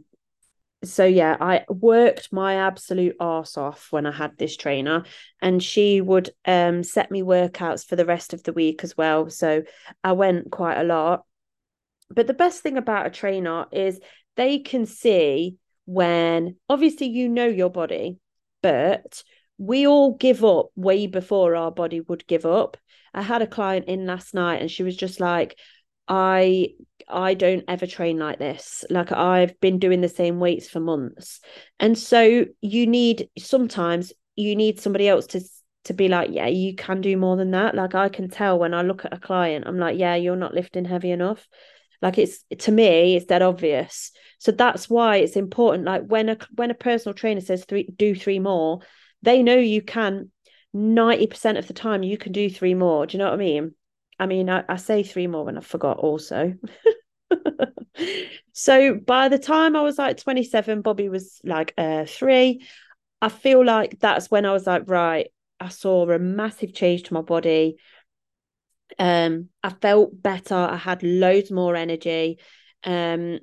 so 0.84 1.04
yeah, 1.04 1.36
I 1.40 1.64
worked 1.68 2.32
my 2.32 2.56
absolute 2.56 3.16
arse 3.18 3.56
off 3.56 3.88
when 3.90 4.06
I 4.06 4.12
had 4.12 4.38
this 4.38 4.56
trainer, 4.56 5.04
and 5.42 5.62
she 5.62 6.00
would 6.00 6.30
um 6.46 6.82
set 6.82 7.10
me 7.10 7.22
workouts 7.22 7.86
for 7.86 7.96
the 7.96 8.06
rest 8.06 8.32
of 8.32 8.42
the 8.42 8.52
week 8.52 8.84
as 8.84 8.96
well. 8.96 9.30
So 9.30 9.62
I 10.02 10.12
went 10.12 10.50
quite 10.50 10.78
a 10.78 10.84
lot. 10.84 11.24
But 12.10 12.26
the 12.26 12.34
best 12.34 12.62
thing 12.62 12.76
about 12.76 13.06
a 13.06 13.10
trainer 13.10 13.66
is 13.72 14.00
they 14.36 14.58
can 14.58 14.86
see 14.86 15.56
when 15.86 16.56
obviously 16.68 17.08
you 17.08 17.28
know 17.28 17.46
your 17.46 17.70
body, 17.70 18.18
but 18.62 19.22
we 19.58 19.86
all 19.86 20.14
give 20.14 20.44
up 20.44 20.70
way 20.74 21.06
before 21.06 21.54
our 21.56 21.70
body 21.70 22.00
would 22.00 22.26
give 22.26 22.44
up. 22.44 22.76
I 23.12 23.22
had 23.22 23.42
a 23.42 23.46
client 23.46 23.86
in 23.86 24.06
last 24.06 24.34
night 24.34 24.60
and 24.60 24.70
she 24.70 24.82
was 24.82 24.96
just 24.96 25.20
like, 25.20 25.58
I 26.08 26.70
I 27.08 27.34
don't 27.34 27.64
ever 27.68 27.86
train 27.86 28.18
like 28.18 28.38
this. 28.38 28.84
Like 28.90 29.12
I've 29.12 29.58
been 29.60 29.78
doing 29.78 30.00
the 30.00 30.08
same 30.08 30.40
weights 30.40 30.68
for 30.68 30.80
months. 30.80 31.40
And 31.78 31.96
so 31.96 32.46
you 32.60 32.86
need 32.86 33.28
sometimes 33.38 34.12
you 34.36 34.56
need 34.56 34.80
somebody 34.80 35.08
else 35.08 35.26
to 35.28 35.40
to 35.84 35.92
be 35.92 36.08
like, 36.08 36.30
yeah, 36.32 36.46
you 36.46 36.74
can 36.74 37.00
do 37.00 37.16
more 37.16 37.36
than 37.36 37.50
that. 37.52 37.74
Like 37.74 37.94
I 37.94 38.08
can 38.08 38.28
tell 38.28 38.58
when 38.58 38.74
I 38.74 38.82
look 38.82 39.04
at 39.04 39.12
a 39.12 39.18
client, 39.18 39.66
I'm 39.66 39.78
like, 39.78 39.98
yeah, 39.98 40.14
you're 40.14 40.36
not 40.36 40.54
lifting 40.54 40.86
heavy 40.86 41.10
enough. 41.10 41.46
Like 42.04 42.18
it's 42.18 42.44
to 42.58 42.70
me, 42.70 43.16
it's 43.16 43.26
that 43.26 43.40
obvious. 43.40 44.12
So 44.38 44.52
that's 44.52 44.90
why 44.90 45.16
it's 45.16 45.36
important. 45.36 45.86
Like 45.86 46.02
when 46.04 46.28
a 46.28 46.36
when 46.54 46.70
a 46.70 46.74
personal 46.74 47.14
trainer 47.14 47.40
says 47.40 47.64
three, 47.64 47.88
do 47.96 48.14
three 48.14 48.38
more, 48.38 48.80
they 49.22 49.42
know 49.42 49.56
you 49.56 49.80
can. 49.80 50.30
Ninety 50.74 51.26
percent 51.26 51.56
of 51.56 51.66
the 51.66 51.72
time, 51.72 52.02
you 52.02 52.18
can 52.18 52.32
do 52.32 52.50
three 52.50 52.74
more. 52.74 53.06
Do 53.06 53.16
you 53.16 53.20
know 53.20 53.30
what 53.30 53.34
I 53.34 53.38
mean? 53.38 53.74
I 54.18 54.26
mean, 54.26 54.50
I, 54.50 54.64
I 54.68 54.76
say 54.76 55.02
three 55.02 55.26
more 55.28 55.46
when 55.46 55.56
I 55.56 55.62
forgot. 55.62 55.96
Also. 55.96 56.54
so 58.52 58.96
by 58.96 59.28
the 59.28 59.38
time 59.38 59.74
I 59.74 59.80
was 59.80 59.96
like 59.96 60.18
27, 60.18 60.82
Bobby 60.82 61.08
was 61.08 61.40
like 61.42 61.72
uh, 61.78 62.04
three. 62.06 62.66
I 63.22 63.30
feel 63.30 63.64
like 63.64 63.98
that's 63.98 64.30
when 64.30 64.44
I 64.44 64.52
was 64.52 64.66
like, 64.66 64.82
right, 64.86 65.28
I 65.58 65.68
saw 65.68 66.10
a 66.10 66.18
massive 66.18 66.74
change 66.74 67.04
to 67.04 67.14
my 67.14 67.22
body. 67.22 67.78
Um, 68.98 69.48
I 69.62 69.70
felt 69.70 70.22
better. 70.22 70.54
I 70.54 70.76
had 70.76 71.02
loads 71.02 71.50
more 71.50 71.76
energy. 71.76 72.38
Um, 72.82 73.40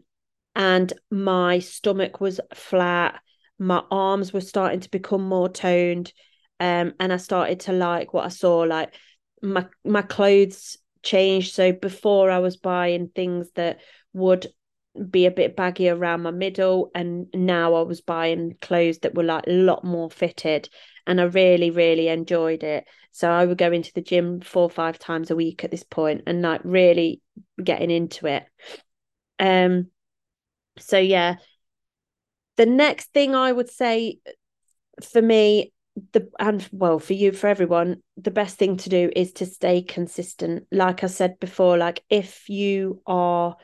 and 0.56 0.94
my 1.10 1.60
stomach 1.60 2.20
was 2.20 2.40
flat. 2.54 3.22
My 3.58 3.84
arms 3.92 4.34
were 4.34 4.42
starting 4.42 4.82
to 4.82 4.90
become 4.92 5.24
more 5.24 5.50
toned. 5.50 6.14
Um, 6.60 6.94
and 7.00 7.12
I 7.12 7.18
started 7.18 7.62
to 7.62 7.74
like 7.74 8.14
what 8.14 8.26
I 8.26 8.30
saw, 8.30 8.60
like 8.60 8.94
my 9.42 9.66
my 9.84 10.02
clothes 10.02 10.78
changed. 11.04 11.54
So 11.54 11.72
before 11.72 12.30
I 12.30 12.40
was 12.40 12.58
buying 12.58 13.10
things 13.10 13.50
that 13.56 13.80
would 14.14 14.48
be 15.10 15.26
a 15.26 15.32
bit 15.32 15.56
baggy 15.56 15.90
around 15.90 16.22
my 16.22 16.32
middle 16.32 16.92
and 16.94 17.28
now 17.34 17.76
I 17.76 17.82
was 17.84 18.02
buying 18.02 18.58
clothes 18.62 19.00
that 19.00 19.16
were 19.16 19.24
like 19.24 19.46
a 19.48 19.52
lot 19.52 19.86
more 19.86 20.12
fitted 20.12 20.70
and 21.08 21.20
I 21.20 21.26
really 21.26 21.72
really 21.72 22.08
enjoyed 22.08 22.64
it. 22.64 22.86
So 23.12 23.30
I 23.30 23.46
would 23.46 23.58
go 23.58 23.72
into 23.72 23.92
the 23.94 24.02
gym 24.02 24.42
four 24.42 24.64
or 24.64 24.70
five 24.70 25.00
times 25.00 25.32
a 25.32 25.36
week 25.36 25.64
at 25.64 25.72
this 25.72 25.84
point 25.84 26.24
and 26.28 26.42
like 26.42 26.62
really 26.64 27.22
getting 27.62 27.92
into 27.92 28.28
it. 28.28 28.46
Um 29.40 29.88
so 30.80 30.98
yeah. 30.98 31.36
The 32.58 32.66
next 32.66 33.14
thing 33.14 33.36
I 33.36 33.52
would 33.52 33.70
say 33.70 34.20
for 35.04 35.22
me 35.22 35.74
the 36.14 36.30
and 36.40 36.68
well 36.72 37.00
for 37.00 37.14
you 37.14 37.34
for 37.34 37.48
everyone 37.48 38.02
the 38.16 38.32
best 38.32 38.58
thing 38.58 38.78
to 38.78 38.90
do 38.90 39.12
is 39.16 39.34
to 39.34 39.46
stay 39.46 39.82
consistent. 39.82 40.66
Like 40.72 41.04
I 41.04 41.08
said 41.08 41.40
before 41.40 41.78
like 41.78 42.04
if 42.10 42.50
you 42.50 43.02
are 43.06 43.58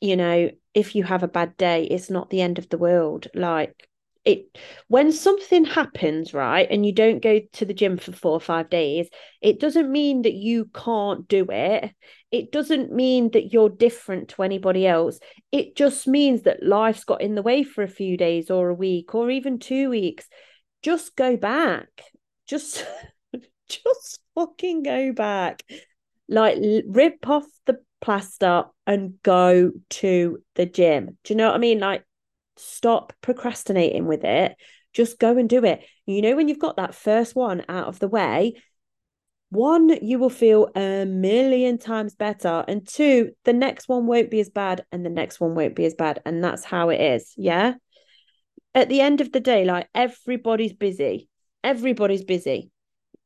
you 0.00 0.16
know, 0.16 0.50
if 0.74 0.94
you 0.94 1.04
have 1.04 1.22
a 1.22 1.28
bad 1.28 1.56
day, 1.56 1.84
it's 1.84 2.10
not 2.10 2.30
the 2.30 2.40
end 2.40 2.58
of 2.58 2.68
the 2.68 2.78
world. 2.78 3.26
Like 3.34 3.88
it 4.28 4.58
when 4.88 5.10
something 5.10 5.64
happens, 5.64 6.34
right, 6.34 6.68
and 6.70 6.84
you 6.84 6.92
don't 6.92 7.22
go 7.22 7.40
to 7.54 7.64
the 7.64 7.72
gym 7.72 7.96
for 7.96 8.12
four 8.12 8.32
or 8.32 8.40
five 8.40 8.68
days, 8.68 9.08
it 9.40 9.58
doesn't 9.58 9.90
mean 9.90 10.22
that 10.22 10.34
you 10.34 10.66
can't 10.74 11.26
do 11.26 11.46
it. 11.48 11.92
It 12.30 12.52
doesn't 12.52 12.92
mean 12.92 13.30
that 13.32 13.52
you're 13.52 13.70
different 13.70 14.28
to 14.30 14.42
anybody 14.42 14.86
else. 14.86 15.18
It 15.50 15.76
just 15.76 16.06
means 16.06 16.42
that 16.42 16.62
life's 16.62 17.04
got 17.04 17.22
in 17.22 17.34
the 17.34 17.42
way 17.42 17.62
for 17.62 17.82
a 17.82 17.88
few 17.88 18.18
days 18.18 18.50
or 18.50 18.68
a 18.68 18.74
week 18.74 19.14
or 19.14 19.30
even 19.30 19.58
two 19.58 19.88
weeks. 19.88 20.26
Just 20.82 21.16
go 21.16 21.38
back. 21.38 21.88
Just 22.46 22.84
just 23.68 24.20
fucking 24.34 24.82
go 24.82 25.12
back. 25.12 25.62
Like 26.28 26.58
rip 26.86 27.26
off 27.26 27.46
the 27.64 27.78
plaster 28.02 28.64
and 28.86 29.14
go 29.22 29.72
to 29.90 30.38
the 30.54 30.66
gym. 30.66 31.16
Do 31.24 31.32
you 31.32 31.36
know 31.36 31.48
what 31.48 31.56
I 31.56 31.58
mean? 31.58 31.78
Like, 31.78 32.04
stop 32.58 33.12
procrastinating 33.20 34.06
with 34.06 34.24
it. 34.24 34.56
Just 34.92 35.18
go 35.18 35.36
and 35.36 35.48
do 35.48 35.64
it. 35.64 35.84
You 36.06 36.22
know, 36.22 36.36
when 36.36 36.48
you've 36.48 36.58
got 36.58 36.76
that 36.76 36.94
first 36.94 37.36
one 37.36 37.64
out 37.68 37.88
of 37.88 37.98
the 37.98 38.08
way, 38.08 38.54
one, 39.50 39.88
you 40.02 40.18
will 40.18 40.30
feel 40.30 40.68
a 40.76 41.04
million 41.06 41.78
times 41.78 42.14
better. 42.14 42.64
And 42.68 42.86
two, 42.86 43.32
the 43.44 43.52
next 43.52 43.88
one 43.88 44.06
won't 44.06 44.30
be 44.30 44.40
as 44.40 44.50
bad 44.50 44.84
and 44.92 45.04
the 45.04 45.10
next 45.10 45.40
one 45.40 45.54
won't 45.54 45.74
be 45.74 45.86
as 45.86 45.94
bad. 45.94 46.20
And 46.24 46.44
that's 46.44 46.64
how 46.64 46.90
it 46.90 47.00
is. 47.00 47.32
Yeah. 47.36 47.74
At 48.74 48.88
the 48.88 49.00
end 49.00 49.20
of 49.20 49.32
the 49.32 49.40
day, 49.40 49.64
like 49.64 49.88
everybody's 49.94 50.74
busy. 50.74 51.28
Everybody's 51.64 52.24
busy. 52.24 52.70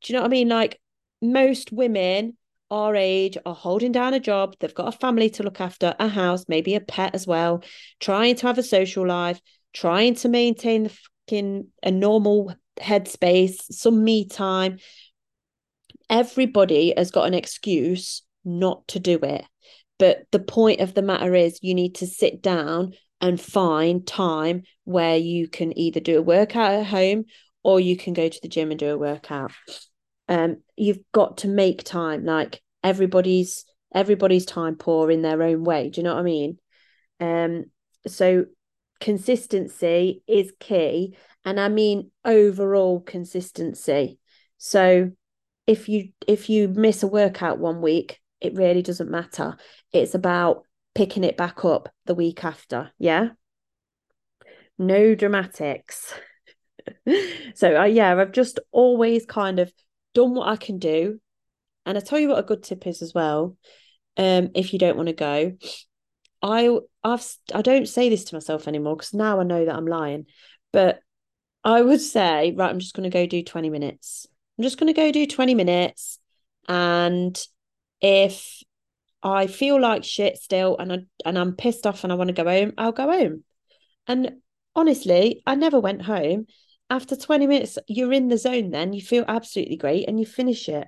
Do 0.03 0.12
you 0.12 0.17
know 0.17 0.23
what 0.23 0.29
I 0.29 0.31
mean? 0.31 0.49
Like 0.49 0.81
most 1.21 1.73
women 1.73 2.37
our 2.73 2.97
age 2.97 3.37
are 3.45 3.55
holding 3.55 3.93
down 3.93 4.14
a 4.14 4.19
job, 4.21 4.57
they've 4.59 4.75
got 4.75 4.93
a 4.93 4.99
family 4.99 5.29
to 5.29 5.43
look 5.43 5.61
after, 5.61 5.95
a 5.99 6.09
house, 6.09 6.47
maybe 6.49 6.75
a 6.75 6.81
pet 6.81 7.14
as 7.14 7.26
well, 7.26 7.62
trying 8.00 8.35
to 8.37 8.47
have 8.47 8.57
a 8.57 8.62
social 8.62 9.07
life, 9.07 9.41
trying 9.75 10.14
to 10.14 10.29
maintain 10.29 10.85
the 10.85 10.99
fucking 11.29 11.67
a 11.83 11.91
normal 11.91 12.55
headspace, 12.81 13.61
some 13.71 14.02
me 14.02 14.26
time. 14.26 14.79
Everybody 16.09 16.95
has 16.97 17.11
got 17.11 17.26
an 17.26 17.35
excuse 17.35 18.23
not 18.43 18.88
to 18.88 18.99
do 18.99 19.19
it. 19.23 19.45
But 19.99 20.25
the 20.33 20.41
point 20.41 20.81
of 20.81 20.95
the 20.95 21.02
matter 21.02 21.35
is, 21.35 21.59
you 21.62 21.75
need 21.75 21.97
to 21.97 22.07
sit 22.07 22.41
down 22.41 22.95
and 23.21 23.38
find 23.38 24.05
time 24.07 24.62
where 24.85 25.17
you 25.17 25.47
can 25.47 25.79
either 25.79 26.00
do 26.00 26.19
a 26.19 26.23
workout 26.23 26.73
at 26.73 26.87
home 26.87 27.26
or 27.62 27.81
you 27.81 27.99
can 27.99 28.14
go 28.14 28.29
to 28.29 28.41
the 28.41 28.49
gym 28.49 28.71
and 28.71 28.81
do 28.81 28.88
a 28.88 28.99
workout 28.99 29.52
um 30.29 30.59
you've 30.76 31.00
got 31.12 31.38
to 31.38 31.49
make 31.49 31.83
time 31.85 32.25
like 32.25 32.62
everybody's 32.83 33.64
everybody's 33.95 34.47
time 34.47 34.76
poor 34.76 35.11
in 35.11 35.23
their 35.23 35.43
own 35.43 35.64
way 35.64 35.91
do 35.91 36.00
you 36.00 36.05
know 36.05 36.14
what 36.14 36.21
i 36.21 36.25
mean? 36.25 36.59
Um 37.21 37.64
so 38.07 38.47
consistency 39.00 40.23
is 40.29 40.52
key 40.61 41.17
and 41.45 41.59
i 41.59 41.69
mean 41.69 42.11
overall 42.25 43.00
consistency. 43.00 44.19
So 44.59 45.11
if 45.67 45.88
you 45.88 46.11
if 46.26 46.49
you 46.49 46.69
miss 46.69 47.02
a 47.02 47.07
workout 47.09 47.59
one 47.59 47.81
week 47.81 48.21
it 48.41 48.55
really 48.55 48.83
doesn't 48.83 49.11
matter. 49.11 49.57
It's 49.93 50.14
about 50.14 50.64
picking 50.95 51.25
it 51.25 51.37
back 51.37 51.64
up 51.64 51.88
the 52.07 52.14
week 52.14 52.45
after 52.45 52.91
yeah? 52.99 53.31
No 54.79 55.14
dramatics. 55.14 56.14
So 57.55 57.81
uh, 57.81 57.85
yeah 57.85 58.21
i've 58.21 58.33
just 58.33 58.59
always 58.73 59.25
kind 59.25 59.61
of 59.61 59.73
done 60.14 60.35
what 60.35 60.49
I 60.49 60.57
can 60.57 60.78
do. 60.78 61.21
And 61.85 61.97
I 61.97 62.00
tell 62.00 62.19
you 62.19 62.28
what 62.28 62.38
a 62.38 62.45
good 62.45 62.62
tip 62.62 62.87
is 62.87 63.02
as 63.02 63.12
well. 63.14 63.57
Um, 64.16 64.50
if 64.54 64.73
you 64.73 64.78
don't 64.78 64.97
want 64.97 65.09
to 65.09 65.14
go, 65.14 65.52
I 66.42 66.78
I've 67.02 67.26
I 67.54 67.62
don't 67.62 67.88
say 67.88 68.09
this 68.09 68.25
to 68.25 68.35
myself 68.35 68.69
anymore 68.69 68.97
because 68.97 69.14
now 69.14 69.40
I 69.40 69.45
know 69.45 69.64
that 69.64 69.75
I'm 69.75 69.87
lying. 69.87 70.26
But 70.73 71.00
I 71.64 71.81
would 71.81 72.00
say, 72.00 72.52
right, 72.57 72.71
I'm 72.71 72.78
just 72.78 72.95
going 72.95 73.09
to 73.09 73.16
go 73.16 73.26
do 73.26 73.42
20 73.42 73.71
minutes. 73.71 74.26
I'm 74.59 74.64
just 74.64 74.78
going 74.78 74.92
to 74.92 75.00
go 75.00 75.12
do 75.12 75.26
20 75.26 75.54
minutes. 75.54 76.19
And 76.69 77.40
if 78.00 78.62
I 79.23 79.47
feel 79.47 79.81
like 79.81 80.04
shit 80.04 80.38
still 80.38 80.76
and 80.78 80.92
I 80.92 80.99
and 81.25 81.38
I'm 81.38 81.54
pissed 81.54 81.87
off 81.87 82.04
and 82.04 82.12
I 82.12 82.16
want 82.16 82.28
to 82.28 82.35
go 82.35 82.45
home, 82.45 82.73
I'll 82.76 82.92
go 82.92 83.11
home. 83.11 83.45
And 84.07 84.33
honestly, 84.75 85.42
I 85.47 85.54
never 85.54 85.78
went 85.81 86.02
home 86.02 86.47
after 86.93 87.17
20 87.17 87.47
minutes 87.47 87.79
you're 87.89 88.13
in 88.13 88.29
the 88.29 88.37
zone 88.37 88.71
then 88.71 88.93
you 88.93 89.01
feel 89.01 89.25
absolutely 89.27 89.77
great 89.77 90.07
and 90.07 90.21
you 90.21 90.27
finish 90.27 90.69
it. 90.69 90.87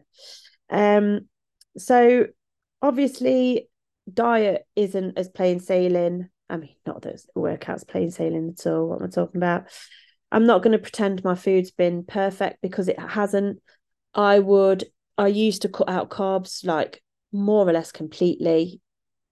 Um 0.68 1.28
so 1.78 2.26
obviously 2.82 3.70
diet 4.12 4.66
isn't 4.76 5.16
as 5.18 5.30
plain 5.30 5.60
sailing. 5.60 6.28
I 6.50 6.58
mean 6.58 6.76
not 6.86 7.02
that 7.02 7.22
workouts 7.34 7.88
plain 7.88 8.10
sailing 8.10 8.54
at 8.56 8.66
all 8.66 8.88
what 8.88 9.00
am 9.00 9.06
i 9.06 9.10
talking 9.10 9.38
about? 9.38 9.64
I'm 10.30 10.44
not 10.44 10.62
going 10.62 10.72
to 10.72 10.78
pretend 10.78 11.24
my 11.24 11.36
food's 11.36 11.70
been 11.70 12.04
perfect 12.04 12.58
because 12.60 12.88
it 12.88 12.98
hasn't. 12.98 13.62
I 14.14 14.38
would 14.38 14.84
i 15.16 15.28
used 15.28 15.62
to 15.62 15.68
cut 15.68 15.88
out 15.88 16.10
carbs 16.10 16.66
like 16.66 17.02
more 17.32 17.66
or 17.66 17.72
less 17.72 17.92
completely. 17.92 18.82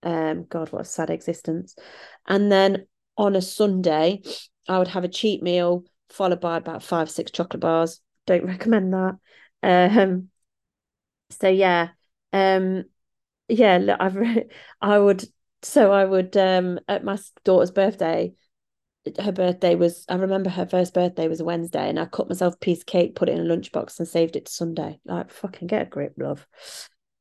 Um 0.03 0.47
god 0.49 0.73
what 0.73 0.83
a 0.83 0.85
sad 0.87 1.11
existence. 1.11 1.77
And 2.27 2.51
then 2.51 2.87
on 3.19 3.37
a 3.37 3.43
sunday 3.43 4.23
i 4.67 4.79
would 4.79 4.89
have 4.89 5.05
a 5.05 5.09
cheat 5.09 5.43
meal 5.43 5.85
followed 6.13 6.41
by 6.41 6.57
about 6.57 6.83
five, 6.83 7.11
six 7.11 7.31
chocolate 7.31 7.61
bars. 7.61 8.01
Don't 8.27 8.45
recommend 8.45 8.93
that. 8.93 9.19
Um, 9.63 10.29
so 11.31 11.49
yeah, 11.49 11.89
um, 12.33 12.85
yeah, 13.49 13.79
look, 13.79 13.99
I've 14.01 14.17
re- 14.17 14.49
I 14.83 14.99
would 14.99 15.25
so 15.63 15.93
I 15.93 16.05
would 16.05 16.37
um 16.37 16.81
at 16.89 17.05
my 17.05 17.19
daughter's 17.45 17.71
birthday, 17.71 18.35
her 19.21 19.33
birthday 19.33 19.75
was 19.75 20.05
I 20.09 20.17
remember 20.17 20.51
her 20.51 20.67
first 20.67 20.95
birthday 20.95 21.29
was 21.29 21.41
a 21.41 21.45
Wednesday, 21.45 21.89
and 21.89 21.99
I 22.01 22.07
cut 22.07 22.29
myself 22.29 22.55
a 22.55 22.59
piece 22.59 22.81
of 22.81 22.87
cake, 22.87 23.15
put 23.17 23.29
it 23.29 23.39
in 23.39 23.51
a 23.51 23.57
lunchbox, 23.57 23.99
and 23.99 24.09
saved 24.09 24.37
it 24.37 24.47
to 24.47 24.53
Sunday. 24.53 25.01
Like 25.05 25.31
fucking 25.31 25.69
get 25.69 25.83
a 25.83 25.91
grip, 25.91 26.15
love. 26.19 26.47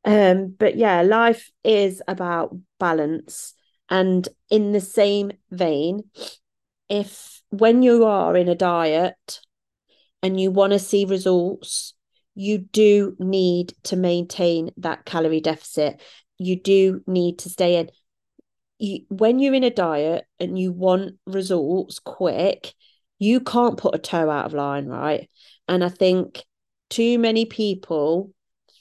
Um, 0.06 0.56
but 0.58 0.78
yeah, 0.78 1.02
life 1.02 1.50
is 1.64 2.02
about 2.08 2.58
balance, 2.80 3.54
and 3.90 4.28
in 4.50 4.72
the 4.72 4.82
same 4.82 5.32
vein, 5.52 6.04
if 6.92 7.42
when 7.52 7.82
you 7.84 8.06
are 8.06 8.36
in 8.36 8.50
a 8.50 8.56
diet 8.56 9.40
and 10.22 10.40
you 10.40 10.52
want 10.52 10.74
to 10.74 10.80
see 10.80 11.06
results, 11.06 11.94
you 12.36 12.58
do 12.58 13.16
need 13.18 13.74
to 13.84 13.96
maintain 13.96 14.72
that 14.78 15.06
calorie 15.06 15.40
deficit. 15.40 16.02
You 16.38 16.60
do 16.60 17.02
need 17.08 17.40
to 17.40 17.50
stay 17.50 17.78
in. 17.78 17.90
You, 18.78 19.06
when 19.08 19.40
you're 19.40 19.54
in 19.54 19.64
a 19.64 19.70
diet 19.70 20.26
and 20.40 20.60
you 20.60 20.74
want 20.74 21.16
results 21.26 22.00
quick, 22.00 22.74
you 23.20 23.40
can't 23.40 23.78
put 23.78 23.96
a 23.96 24.00
toe 24.00 24.30
out 24.30 24.46
of 24.46 24.54
line, 24.54 24.88
right? 24.88 25.30
And 25.70 25.84
I 25.84 25.90
think 25.90 26.44
too 26.90 27.20
many 27.20 27.46
people 27.46 28.34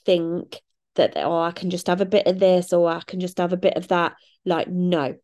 think 0.05 0.61
that, 0.95 1.13
oh, 1.15 1.39
I 1.39 1.51
can 1.51 1.69
just 1.69 1.87
have 1.87 2.01
a 2.01 2.05
bit 2.05 2.27
of 2.27 2.39
this 2.39 2.73
or 2.73 2.89
I 2.89 3.01
can 3.05 3.21
just 3.21 3.37
have 3.37 3.53
a 3.53 3.57
bit 3.57 3.77
of 3.77 3.87
that. 3.87 4.15
Like, 4.45 4.67
no. 4.67 5.15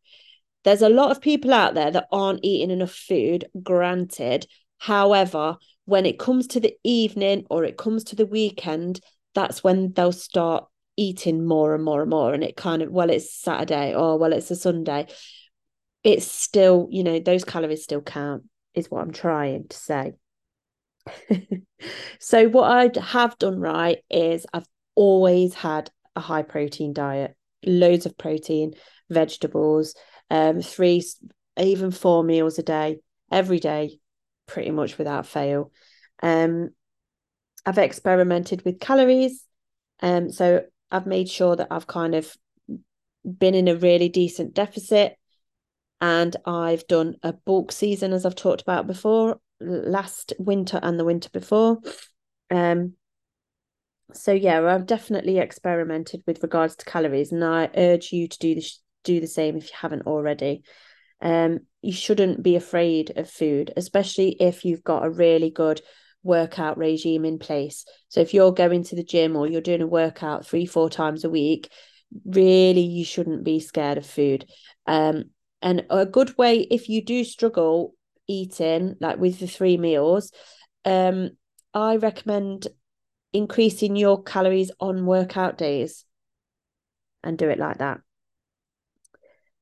There's 0.67 0.81
a 0.81 0.89
lot 0.89 1.11
of 1.11 1.21
people 1.21 1.53
out 1.53 1.75
there 1.75 1.91
that 1.91 2.09
aren't 2.11 2.43
eating 2.43 2.71
enough 2.71 2.91
food, 2.91 3.45
granted. 3.63 4.45
However, 4.79 5.55
when 5.85 6.05
it 6.05 6.19
comes 6.19 6.45
to 6.47 6.59
the 6.59 6.75
evening 6.83 7.45
or 7.49 7.63
it 7.63 7.77
comes 7.77 8.03
to 8.03 8.17
the 8.17 8.25
weekend, 8.25 8.99
that's 9.33 9.63
when 9.63 9.93
they'll 9.93 10.11
start 10.11 10.65
eating 10.97 11.45
more 11.45 11.73
and 11.73 11.85
more 11.85 12.01
and 12.01 12.09
more. 12.09 12.33
And 12.33 12.43
it 12.43 12.57
kind 12.57 12.81
of, 12.81 12.91
well, 12.91 13.09
it's 13.09 13.33
Saturday 13.33 13.95
or 13.95 14.19
well, 14.19 14.33
it's 14.33 14.51
a 14.51 14.57
Sunday. 14.57 15.07
It's 16.03 16.29
still, 16.29 16.89
you 16.91 17.01
know, 17.01 17.19
those 17.19 17.45
calories 17.45 17.83
still 17.83 18.01
count, 18.01 18.43
is 18.73 18.91
what 18.91 19.03
I'm 19.03 19.13
trying 19.13 19.69
to 19.69 19.77
say. 19.77 20.11
so, 22.19 22.49
what 22.49 22.69
I 22.69 22.99
have 22.99 23.37
done 23.37 23.61
right 23.61 23.99
is 24.09 24.45
I've 24.51 24.67
always 24.95 25.53
had 25.53 25.89
a 26.17 26.19
high 26.19 26.43
protein 26.43 26.91
diet, 26.91 27.37
loads 27.65 28.05
of 28.05 28.17
protein, 28.17 28.73
vegetables, 29.09 29.95
um, 30.29 30.61
three, 30.61 31.03
even 31.57 31.91
four 31.91 32.23
meals 32.23 32.59
a 32.59 32.63
day, 32.63 32.99
every 33.31 33.59
day, 33.59 33.99
pretty 34.45 34.71
much 34.71 34.97
without 34.97 35.25
fail. 35.25 35.71
Um, 36.21 36.69
I've 37.65 37.77
experimented 37.77 38.63
with 38.63 38.79
calories. 38.79 39.43
Um, 40.01 40.31
so 40.31 40.63
I've 40.91 41.05
made 41.07 41.29
sure 41.29 41.55
that 41.55 41.67
I've 41.71 41.87
kind 41.87 42.15
of 42.15 42.35
been 43.25 43.55
in 43.55 43.67
a 43.67 43.75
really 43.75 44.09
decent 44.09 44.53
deficit. 44.53 45.17
And 45.99 46.35
I've 46.45 46.85
done 46.87 47.15
a 47.23 47.33
bulk 47.33 47.71
season, 47.71 48.13
as 48.13 48.25
I've 48.25 48.35
talked 48.35 48.61
about 48.61 48.87
before, 48.87 49.39
last 49.59 50.33
winter 50.37 50.79
and 50.81 50.99
the 50.99 51.05
winter 51.05 51.29
before. 51.31 51.79
Um, 52.51 52.93
so 54.13 54.31
yeah, 54.31 54.63
I've 54.63 54.85
definitely 54.85 55.39
experimented 55.39 56.23
with 56.25 56.41
regards 56.43 56.75
to 56.77 56.85
calories, 56.85 57.31
and 57.31 57.43
I 57.43 57.69
urge 57.75 58.13
you 58.13 58.27
to 58.27 58.37
do 58.39 58.55
this, 58.55 58.79
do 59.07 59.19
the 59.19 59.27
same 59.27 59.57
if 59.57 59.65
you 59.65 59.77
haven't 59.79 60.05
already. 60.05 60.63
Um, 61.21 61.61
you 61.81 61.93
shouldn't 61.93 62.43
be 62.43 62.55
afraid 62.55 63.13
of 63.15 63.29
food, 63.29 63.73
especially 63.75 64.35
if 64.39 64.65
you've 64.65 64.83
got 64.83 65.05
a 65.05 65.09
really 65.09 65.49
good 65.49 65.81
workout 66.23 66.77
regime 66.77 67.25
in 67.25 67.39
place. 67.39 67.85
So 68.09 68.19
if 68.21 68.33
you're 68.33 68.51
going 68.51 68.83
to 68.83 68.95
the 68.95 69.03
gym 69.03 69.35
or 69.35 69.47
you're 69.47 69.61
doing 69.61 69.81
a 69.81 69.87
workout 69.87 70.45
three, 70.45 70.65
four 70.65 70.89
times 70.89 71.23
a 71.23 71.29
week, 71.29 71.71
really 72.25 72.81
you 72.81 73.05
shouldn't 73.05 73.43
be 73.43 73.59
scared 73.59 73.97
of 73.97 74.05
food. 74.05 74.45
Um, 74.85 75.31
and 75.61 75.85
a 75.89 76.05
good 76.05 76.37
way 76.37 76.59
if 76.59 76.89
you 76.89 77.03
do 77.03 77.23
struggle 77.23 77.95
eating, 78.27 78.95
like 78.99 79.17
with 79.17 79.39
the 79.39 79.47
three 79.47 79.77
meals, 79.77 80.31
um, 80.85 81.31
I 81.73 81.95
recommend 81.95 82.67
increasing 83.33 83.95
your 83.95 84.23
calories 84.23 84.71
on 84.79 85.05
workout 85.05 85.57
days 85.57 86.05
and 87.23 87.37
do 87.37 87.49
it 87.49 87.59
like 87.59 87.79
that. 87.79 87.99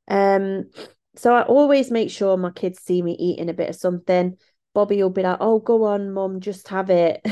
Um, 0.08 0.70
so 1.16 1.34
I 1.34 1.44
always 1.44 1.92
make 1.92 2.10
sure 2.10 2.38
my 2.38 2.52
kids 2.52 2.82
see 2.82 3.02
me 3.02 3.14
eating 3.20 3.50
a 3.50 3.54
bit 3.54 3.70
of 3.70 3.76
something. 3.76 4.38
Bobby 4.74 5.02
will 5.02 5.10
be 5.10 5.24
like, 5.24 5.38
"Oh, 5.40 5.60
go 5.60 5.86
on, 5.86 6.12
mum, 6.12 6.40
just 6.42 6.68
have 6.68 6.90
it." 6.90 7.26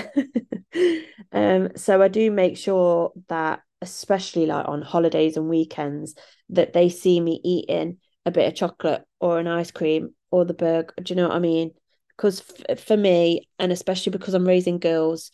um, 1.31 1.69
so 1.75 2.01
I 2.01 2.07
do 2.07 2.31
make 2.31 2.57
sure 2.57 3.11
that, 3.27 3.61
especially 3.81 4.45
like 4.45 4.67
on 4.67 4.81
holidays 4.81 5.37
and 5.37 5.49
weekends, 5.49 6.15
that 6.49 6.73
they 6.73 6.89
see 6.89 7.19
me 7.19 7.41
eating 7.43 7.97
a 8.25 8.31
bit 8.31 8.47
of 8.47 8.55
chocolate 8.55 9.03
or 9.19 9.39
an 9.39 9.47
ice 9.47 9.71
cream 9.71 10.15
or 10.31 10.45
the 10.45 10.53
burger. 10.53 10.93
Do 11.01 11.13
you 11.13 11.17
know 11.17 11.27
what 11.27 11.35
I 11.35 11.39
mean? 11.39 11.71
Because 12.15 12.41
f- 12.69 12.79
for 12.79 12.95
me, 12.95 13.49
and 13.59 13.71
especially 13.71 14.11
because 14.11 14.33
I'm 14.33 14.47
raising 14.47 14.79
girls, 14.79 15.31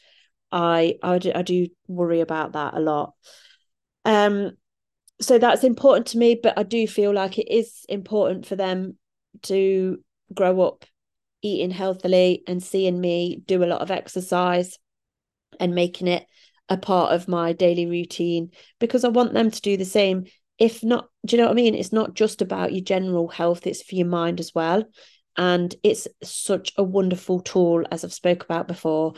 I 0.51 0.97
I 1.03 1.19
I 1.35 1.41
do 1.43 1.67
worry 1.87 2.21
about 2.21 2.53
that 2.53 2.73
a 2.73 2.79
lot. 2.79 3.13
Um, 4.05 4.57
so 5.21 5.37
that's 5.37 5.63
important 5.63 6.07
to 6.07 6.17
me 6.17 6.39
but 6.41 6.57
i 6.57 6.63
do 6.63 6.87
feel 6.87 7.13
like 7.13 7.37
it 7.37 7.51
is 7.51 7.85
important 7.89 8.45
for 8.45 8.55
them 8.55 8.97
to 9.41 9.97
grow 10.33 10.61
up 10.61 10.85
eating 11.41 11.71
healthily 11.71 12.43
and 12.47 12.61
seeing 12.61 12.99
me 12.99 13.41
do 13.45 13.63
a 13.63 13.65
lot 13.65 13.81
of 13.81 13.91
exercise 13.91 14.77
and 15.59 15.75
making 15.75 16.07
it 16.07 16.25
a 16.67 16.77
part 16.77 17.13
of 17.13 17.27
my 17.27 17.53
daily 17.53 17.85
routine 17.85 18.51
because 18.79 19.03
i 19.03 19.09
want 19.09 19.33
them 19.33 19.49
to 19.49 19.61
do 19.61 19.77
the 19.77 19.85
same. 19.85 20.25
If 20.57 20.83
not 20.83 21.09
do 21.25 21.35
you 21.35 21.41
know 21.41 21.47
what 21.47 21.53
i 21.53 21.55
mean? 21.55 21.75
It's 21.75 21.93
not 21.93 22.13
just 22.13 22.41
about 22.41 22.73
your 22.73 22.83
general 22.83 23.27
health 23.27 23.65
it's 23.65 23.81
for 23.81 23.95
your 23.95 24.07
mind 24.07 24.39
as 24.39 24.53
well. 24.53 24.83
And 25.37 25.73
it's 25.83 26.07
such 26.21 26.73
a 26.77 26.83
wonderful 26.83 27.39
tool 27.39 27.85
as 27.91 28.03
i've 28.03 28.13
spoke 28.13 28.43
about 28.43 28.67
before 28.67 29.13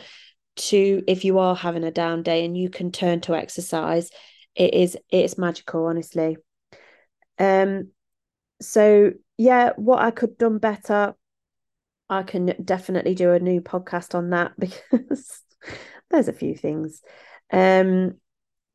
to 0.54 1.02
if 1.08 1.24
you 1.24 1.38
are 1.38 1.56
having 1.56 1.84
a 1.84 1.90
down 1.90 2.22
day 2.22 2.44
and 2.44 2.56
you 2.56 2.70
can 2.70 2.92
turn 2.92 3.20
to 3.22 3.34
exercise 3.34 4.10
it 4.54 4.74
is 4.74 4.96
it's 5.10 5.38
magical 5.38 5.86
honestly. 5.86 6.36
Um 7.38 7.90
so 8.60 9.12
yeah 9.38 9.72
what 9.76 10.00
i 10.00 10.12
could 10.12 10.38
done 10.38 10.58
better 10.58 11.14
i 12.08 12.22
can 12.22 12.54
definitely 12.64 13.12
do 13.12 13.32
a 13.32 13.40
new 13.40 13.60
podcast 13.60 14.14
on 14.14 14.30
that 14.30 14.52
because 14.58 15.42
there's 16.10 16.28
a 16.28 16.32
few 16.32 16.54
things. 16.54 17.02
Um 17.52 18.14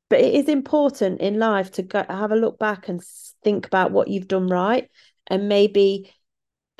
but 0.09 0.21
it 0.21 0.33
is 0.35 0.47
important 0.47 1.19
in 1.19 1.37
life 1.37 1.71
to 1.71 1.81
go, 1.81 2.03
have 2.07 2.31
a 2.31 2.35
look 2.37 2.57
back 2.57 2.87
and 2.87 3.01
think 3.43 3.67
about 3.67 3.91
what 3.91 4.07
you've 4.07 4.27
done 4.27 4.47
right 4.47 4.89
and 5.27 5.49
maybe 5.49 6.11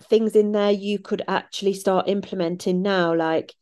things 0.04 0.36
in 0.36 0.52
there 0.52 0.72
you 0.72 1.00
could 1.00 1.22
actually 1.28 1.74
start 1.74 2.08
implementing 2.08 2.82
now 2.82 3.14
like 3.16 3.54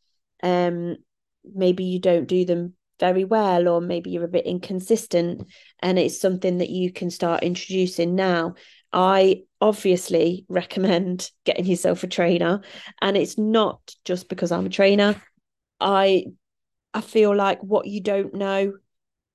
um 0.42 0.96
maybe 1.44 1.84
you 1.84 1.98
don't 1.98 2.26
do 2.26 2.44
them 2.44 2.74
very 2.98 3.24
well 3.24 3.68
or 3.68 3.80
maybe 3.80 4.10
you're 4.10 4.24
a 4.24 4.28
bit 4.28 4.46
inconsistent 4.46 5.46
and 5.80 5.98
it's 5.98 6.20
something 6.20 6.58
that 6.58 6.70
you 6.70 6.92
can 6.92 7.10
start 7.10 7.42
introducing 7.42 8.14
now. 8.14 8.54
I 8.92 9.42
obviously 9.60 10.46
recommend 10.48 11.30
getting 11.44 11.66
yourself 11.66 12.02
a 12.02 12.06
trainer 12.06 12.62
and 13.00 13.16
it's 13.16 13.36
not 13.38 13.94
just 14.04 14.28
because 14.28 14.52
i'm 14.52 14.66
a 14.66 14.70
trainer. 14.70 15.20
I 15.80 16.26
i 16.94 17.00
feel 17.02 17.34
like 17.34 17.62
what 17.62 17.86
you 17.86 18.00
don't 18.00 18.34
know 18.34 18.72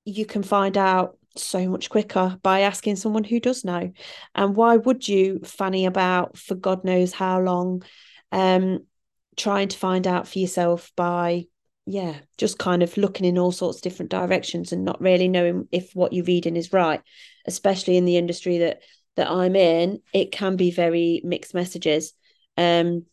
you 0.06 0.26
can 0.26 0.41
find 0.41 0.78
out 0.78 1.17
so 1.38 1.67
much 1.69 1.89
quicker 1.89 2.38
by 2.41 2.62
asking 2.62 2.95
someone 2.97 3.24
who 3.24 3.39
does 3.39 3.63
know. 3.63 3.91
And 4.36 4.56
why 4.56 4.78
would 4.78 5.08
you 5.08 5.39
fanny 5.43 5.86
about 5.86 6.38
for 6.38 6.56
god 6.56 6.84
knows 6.84 7.13
how 7.13 7.39
long 7.39 7.84
um 8.32 8.80
trying 9.38 9.69
to 9.69 9.78
find 9.78 10.08
out 10.08 10.28
for 10.28 10.39
yourself 10.39 10.91
by 10.95 11.45
yeah, 11.86 12.20
just 12.38 12.60
kind 12.60 12.84
of 12.84 12.96
looking 12.98 13.26
in 13.26 13.38
all 13.38 13.52
sorts 13.52 13.78
of 13.78 13.84
different 13.84 14.12
directions 14.12 14.72
and 14.72 14.86
not 14.86 15.02
really 15.02 15.28
knowing 15.28 15.67
if 15.72 15.96
what 15.96 16.13
you're 16.13 16.26
reading 16.26 16.56
is 16.56 16.74
right, 16.74 17.02
especially 17.46 17.98
in 17.98 18.06
the 18.06 18.17
industry 18.17 18.60
that 18.60 18.82
that 19.17 19.30
I'm 19.30 19.56
in, 19.56 20.02
it 20.13 20.32
can 20.32 20.56
be 20.56 20.72
very 20.72 21.22
mixed 21.24 21.54
messages. 21.54 22.13
Um, 22.56 23.06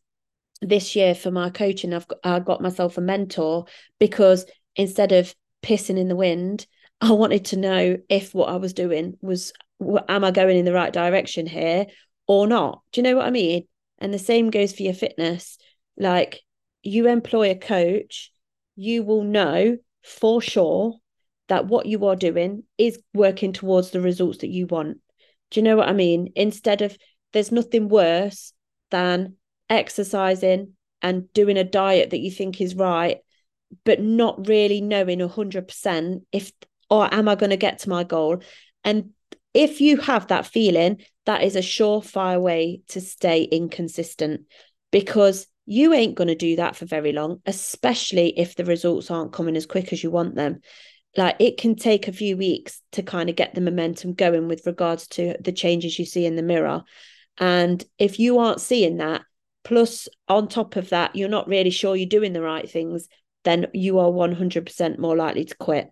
this 0.60 0.94
year 0.94 1.14
for 1.14 1.30
my 1.30 1.50
coaching, 1.50 1.92
I've 1.92 2.06
got, 2.06 2.18
I 2.22 2.38
got 2.40 2.60
myself 2.60 2.98
a 2.98 3.00
mentor 3.00 3.66
because 3.98 4.46
instead 4.76 5.12
of 5.12 5.34
pissing 5.62 5.98
in 5.98 6.08
the 6.08 6.16
wind, 6.16 6.66
I 7.00 7.12
wanted 7.12 7.46
to 7.46 7.56
know 7.56 7.96
if 8.08 8.34
what 8.34 8.48
I 8.48 8.56
was 8.56 8.72
doing 8.72 9.16
was, 9.20 9.52
am 10.08 10.24
I 10.24 10.30
going 10.30 10.56
in 10.56 10.64
the 10.64 10.72
right 10.72 10.92
direction 10.92 11.46
here 11.46 11.86
or 12.26 12.46
not? 12.46 12.82
Do 12.92 13.00
you 13.00 13.02
know 13.04 13.16
what 13.16 13.26
I 13.26 13.30
mean? 13.30 13.66
And 13.98 14.12
the 14.12 14.18
same 14.18 14.50
goes 14.50 14.72
for 14.72 14.82
your 14.82 14.94
fitness. 14.94 15.58
Like 15.96 16.42
you 16.82 17.08
employ 17.08 17.50
a 17.50 17.56
coach 17.56 18.32
you 18.78 19.02
will 19.02 19.24
know 19.24 19.76
for 20.04 20.40
sure 20.40 20.94
that 21.48 21.66
what 21.66 21.86
you 21.86 22.06
are 22.06 22.14
doing 22.14 22.62
is 22.78 23.00
working 23.12 23.52
towards 23.52 23.90
the 23.90 24.00
results 24.00 24.38
that 24.38 24.50
you 24.50 24.68
want. 24.68 24.98
Do 25.50 25.58
you 25.58 25.64
know 25.64 25.76
what 25.76 25.88
I 25.88 25.92
mean? 25.92 26.32
Instead 26.36 26.80
of 26.82 26.96
there's 27.32 27.50
nothing 27.50 27.88
worse 27.88 28.52
than 28.92 29.34
exercising 29.68 30.74
and 31.02 31.32
doing 31.32 31.56
a 31.56 31.64
diet 31.64 32.10
that 32.10 32.20
you 32.20 32.30
think 32.30 32.60
is 32.60 32.76
right, 32.76 33.18
but 33.84 34.00
not 34.00 34.46
really 34.46 34.80
knowing 34.80 35.18
100% 35.18 36.22
if 36.30 36.52
or 36.88 37.12
am 37.12 37.28
I 37.28 37.34
going 37.34 37.50
to 37.50 37.56
get 37.56 37.80
to 37.80 37.90
my 37.90 38.04
goal? 38.04 38.42
And 38.84 39.10
if 39.54 39.80
you 39.80 39.96
have 39.96 40.28
that 40.28 40.46
feeling, 40.46 41.02
that 41.26 41.42
is 41.42 41.56
a 41.56 41.60
surefire 41.60 42.40
way 42.40 42.82
to 42.88 43.00
stay 43.00 43.42
inconsistent 43.42 44.42
because 44.92 45.48
you 45.70 45.92
ain't 45.92 46.14
going 46.14 46.28
to 46.28 46.34
do 46.34 46.56
that 46.56 46.76
for 46.76 46.86
very 46.86 47.12
long, 47.12 47.42
especially 47.44 48.38
if 48.38 48.56
the 48.56 48.64
results 48.64 49.10
aren't 49.10 49.34
coming 49.34 49.54
as 49.54 49.66
quick 49.66 49.92
as 49.92 50.02
you 50.02 50.10
want 50.10 50.34
them. 50.34 50.60
Like 51.14 51.36
it 51.40 51.58
can 51.58 51.76
take 51.76 52.08
a 52.08 52.12
few 52.12 52.38
weeks 52.38 52.80
to 52.92 53.02
kind 53.02 53.28
of 53.28 53.36
get 53.36 53.54
the 53.54 53.60
momentum 53.60 54.14
going 54.14 54.48
with 54.48 54.64
regards 54.64 55.06
to 55.08 55.34
the 55.40 55.52
changes 55.52 55.98
you 55.98 56.06
see 56.06 56.24
in 56.24 56.36
the 56.36 56.42
mirror. 56.42 56.84
And 57.36 57.84
if 57.98 58.18
you 58.18 58.38
aren't 58.38 58.62
seeing 58.62 58.96
that, 58.96 59.22
plus 59.62 60.08
on 60.26 60.48
top 60.48 60.76
of 60.76 60.88
that, 60.88 61.14
you're 61.14 61.28
not 61.28 61.48
really 61.48 61.70
sure 61.70 61.94
you're 61.94 62.08
doing 62.08 62.32
the 62.32 62.40
right 62.40 62.68
things, 62.68 63.06
then 63.44 63.66
you 63.74 63.98
are 63.98 64.10
100% 64.10 64.98
more 64.98 65.16
likely 65.16 65.44
to 65.44 65.56
quit. 65.56 65.90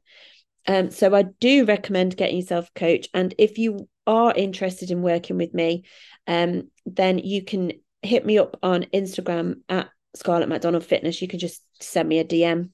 Um, 0.66 0.90
so 0.90 1.14
I 1.14 1.24
do 1.38 1.66
recommend 1.66 2.16
getting 2.16 2.36
yourself 2.36 2.70
a 2.74 2.78
coach. 2.78 3.08
And 3.12 3.34
if 3.36 3.58
you 3.58 3.90
are 4.06 4.32
interested 4.34 4.90
in 4.90 5.02
working 5.02 5.36
with 5.36 5.52
me, 5.52 5.84
um, 6.26 6.70
then 6.86 7.18
you 7.18 7.44
can 7.44 7.72
hit 8.06 8.24
me 8.24 8.38
up 8.38 8.58
on 8.62 8.86
Instagram 8.94 9.60
at 9.68 9.88
Scarlett 10.14 10.48
McDonald 10.48 10.84
Fitness. 10.84 11.20
You 11.20 11.28
can 11.28 11.38
just 11.38 11.62
send 11.80 12.08
me 12.08 12.18
a 12.18 12.24
DM 12.24 12.70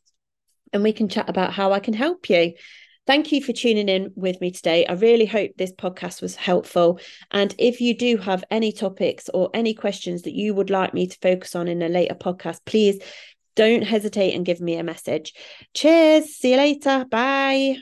and 0.72 0.82
we 0.82 0.92
can 0.92 1.08
chat 1.08 1.28
about 1.28 1.52
how 1.52 1.72
I 1.72 1.80
can 1.80 1.94
help 1.94 2.30
you. 2.30 2.54
Thank 3.04 3.32
you 3.32 3.42
for 3.42 3.52
tuning 3.52 3.88
in 3.88 4.12
with 4.14 4.40
me 4.40 4.52
today. 4.52 4.86
I 4.86 4.92
really 4.92 5.26
hope 5.26 5.52
this 5.56 5.72
podcast 5.72 6.22
was 6.22 6.36
helpful. 6.36 7.00
And 7.32 7.52
if 7.58 7.80
you 7.80 7.96
do 7.96 8.16
have 8.18 8.44
any 8.48 8.70
topics 8.70 9.28
or 9.28 9.50
any 9.52 9.74
questions 9.74 10.22
that 10.22 10.34
you 10.34 10.54
would 10.54 10.70
like 10.70 10.94
me 10.94 11.08
to 11.08 11.18
focus 11.20 11.56
on 11.56 11.66
in 11.66 11.82
a 11.82 11.88
later 11.88 12.14
podcast, 12.14 12.60
please 12.64 13.02
don't 13.56 13.82
hesitate 13.82 14.34
and 14.34 14.46
give 14.46 14.60
me 14.60 14.76
a 14.76 14.84
message. 14.84 15.34
Cheers. 15.74 16.36
See 16.36 16.52
you 16.52 16.56
later. 16.56 17.04
Bye. 17.10 17.78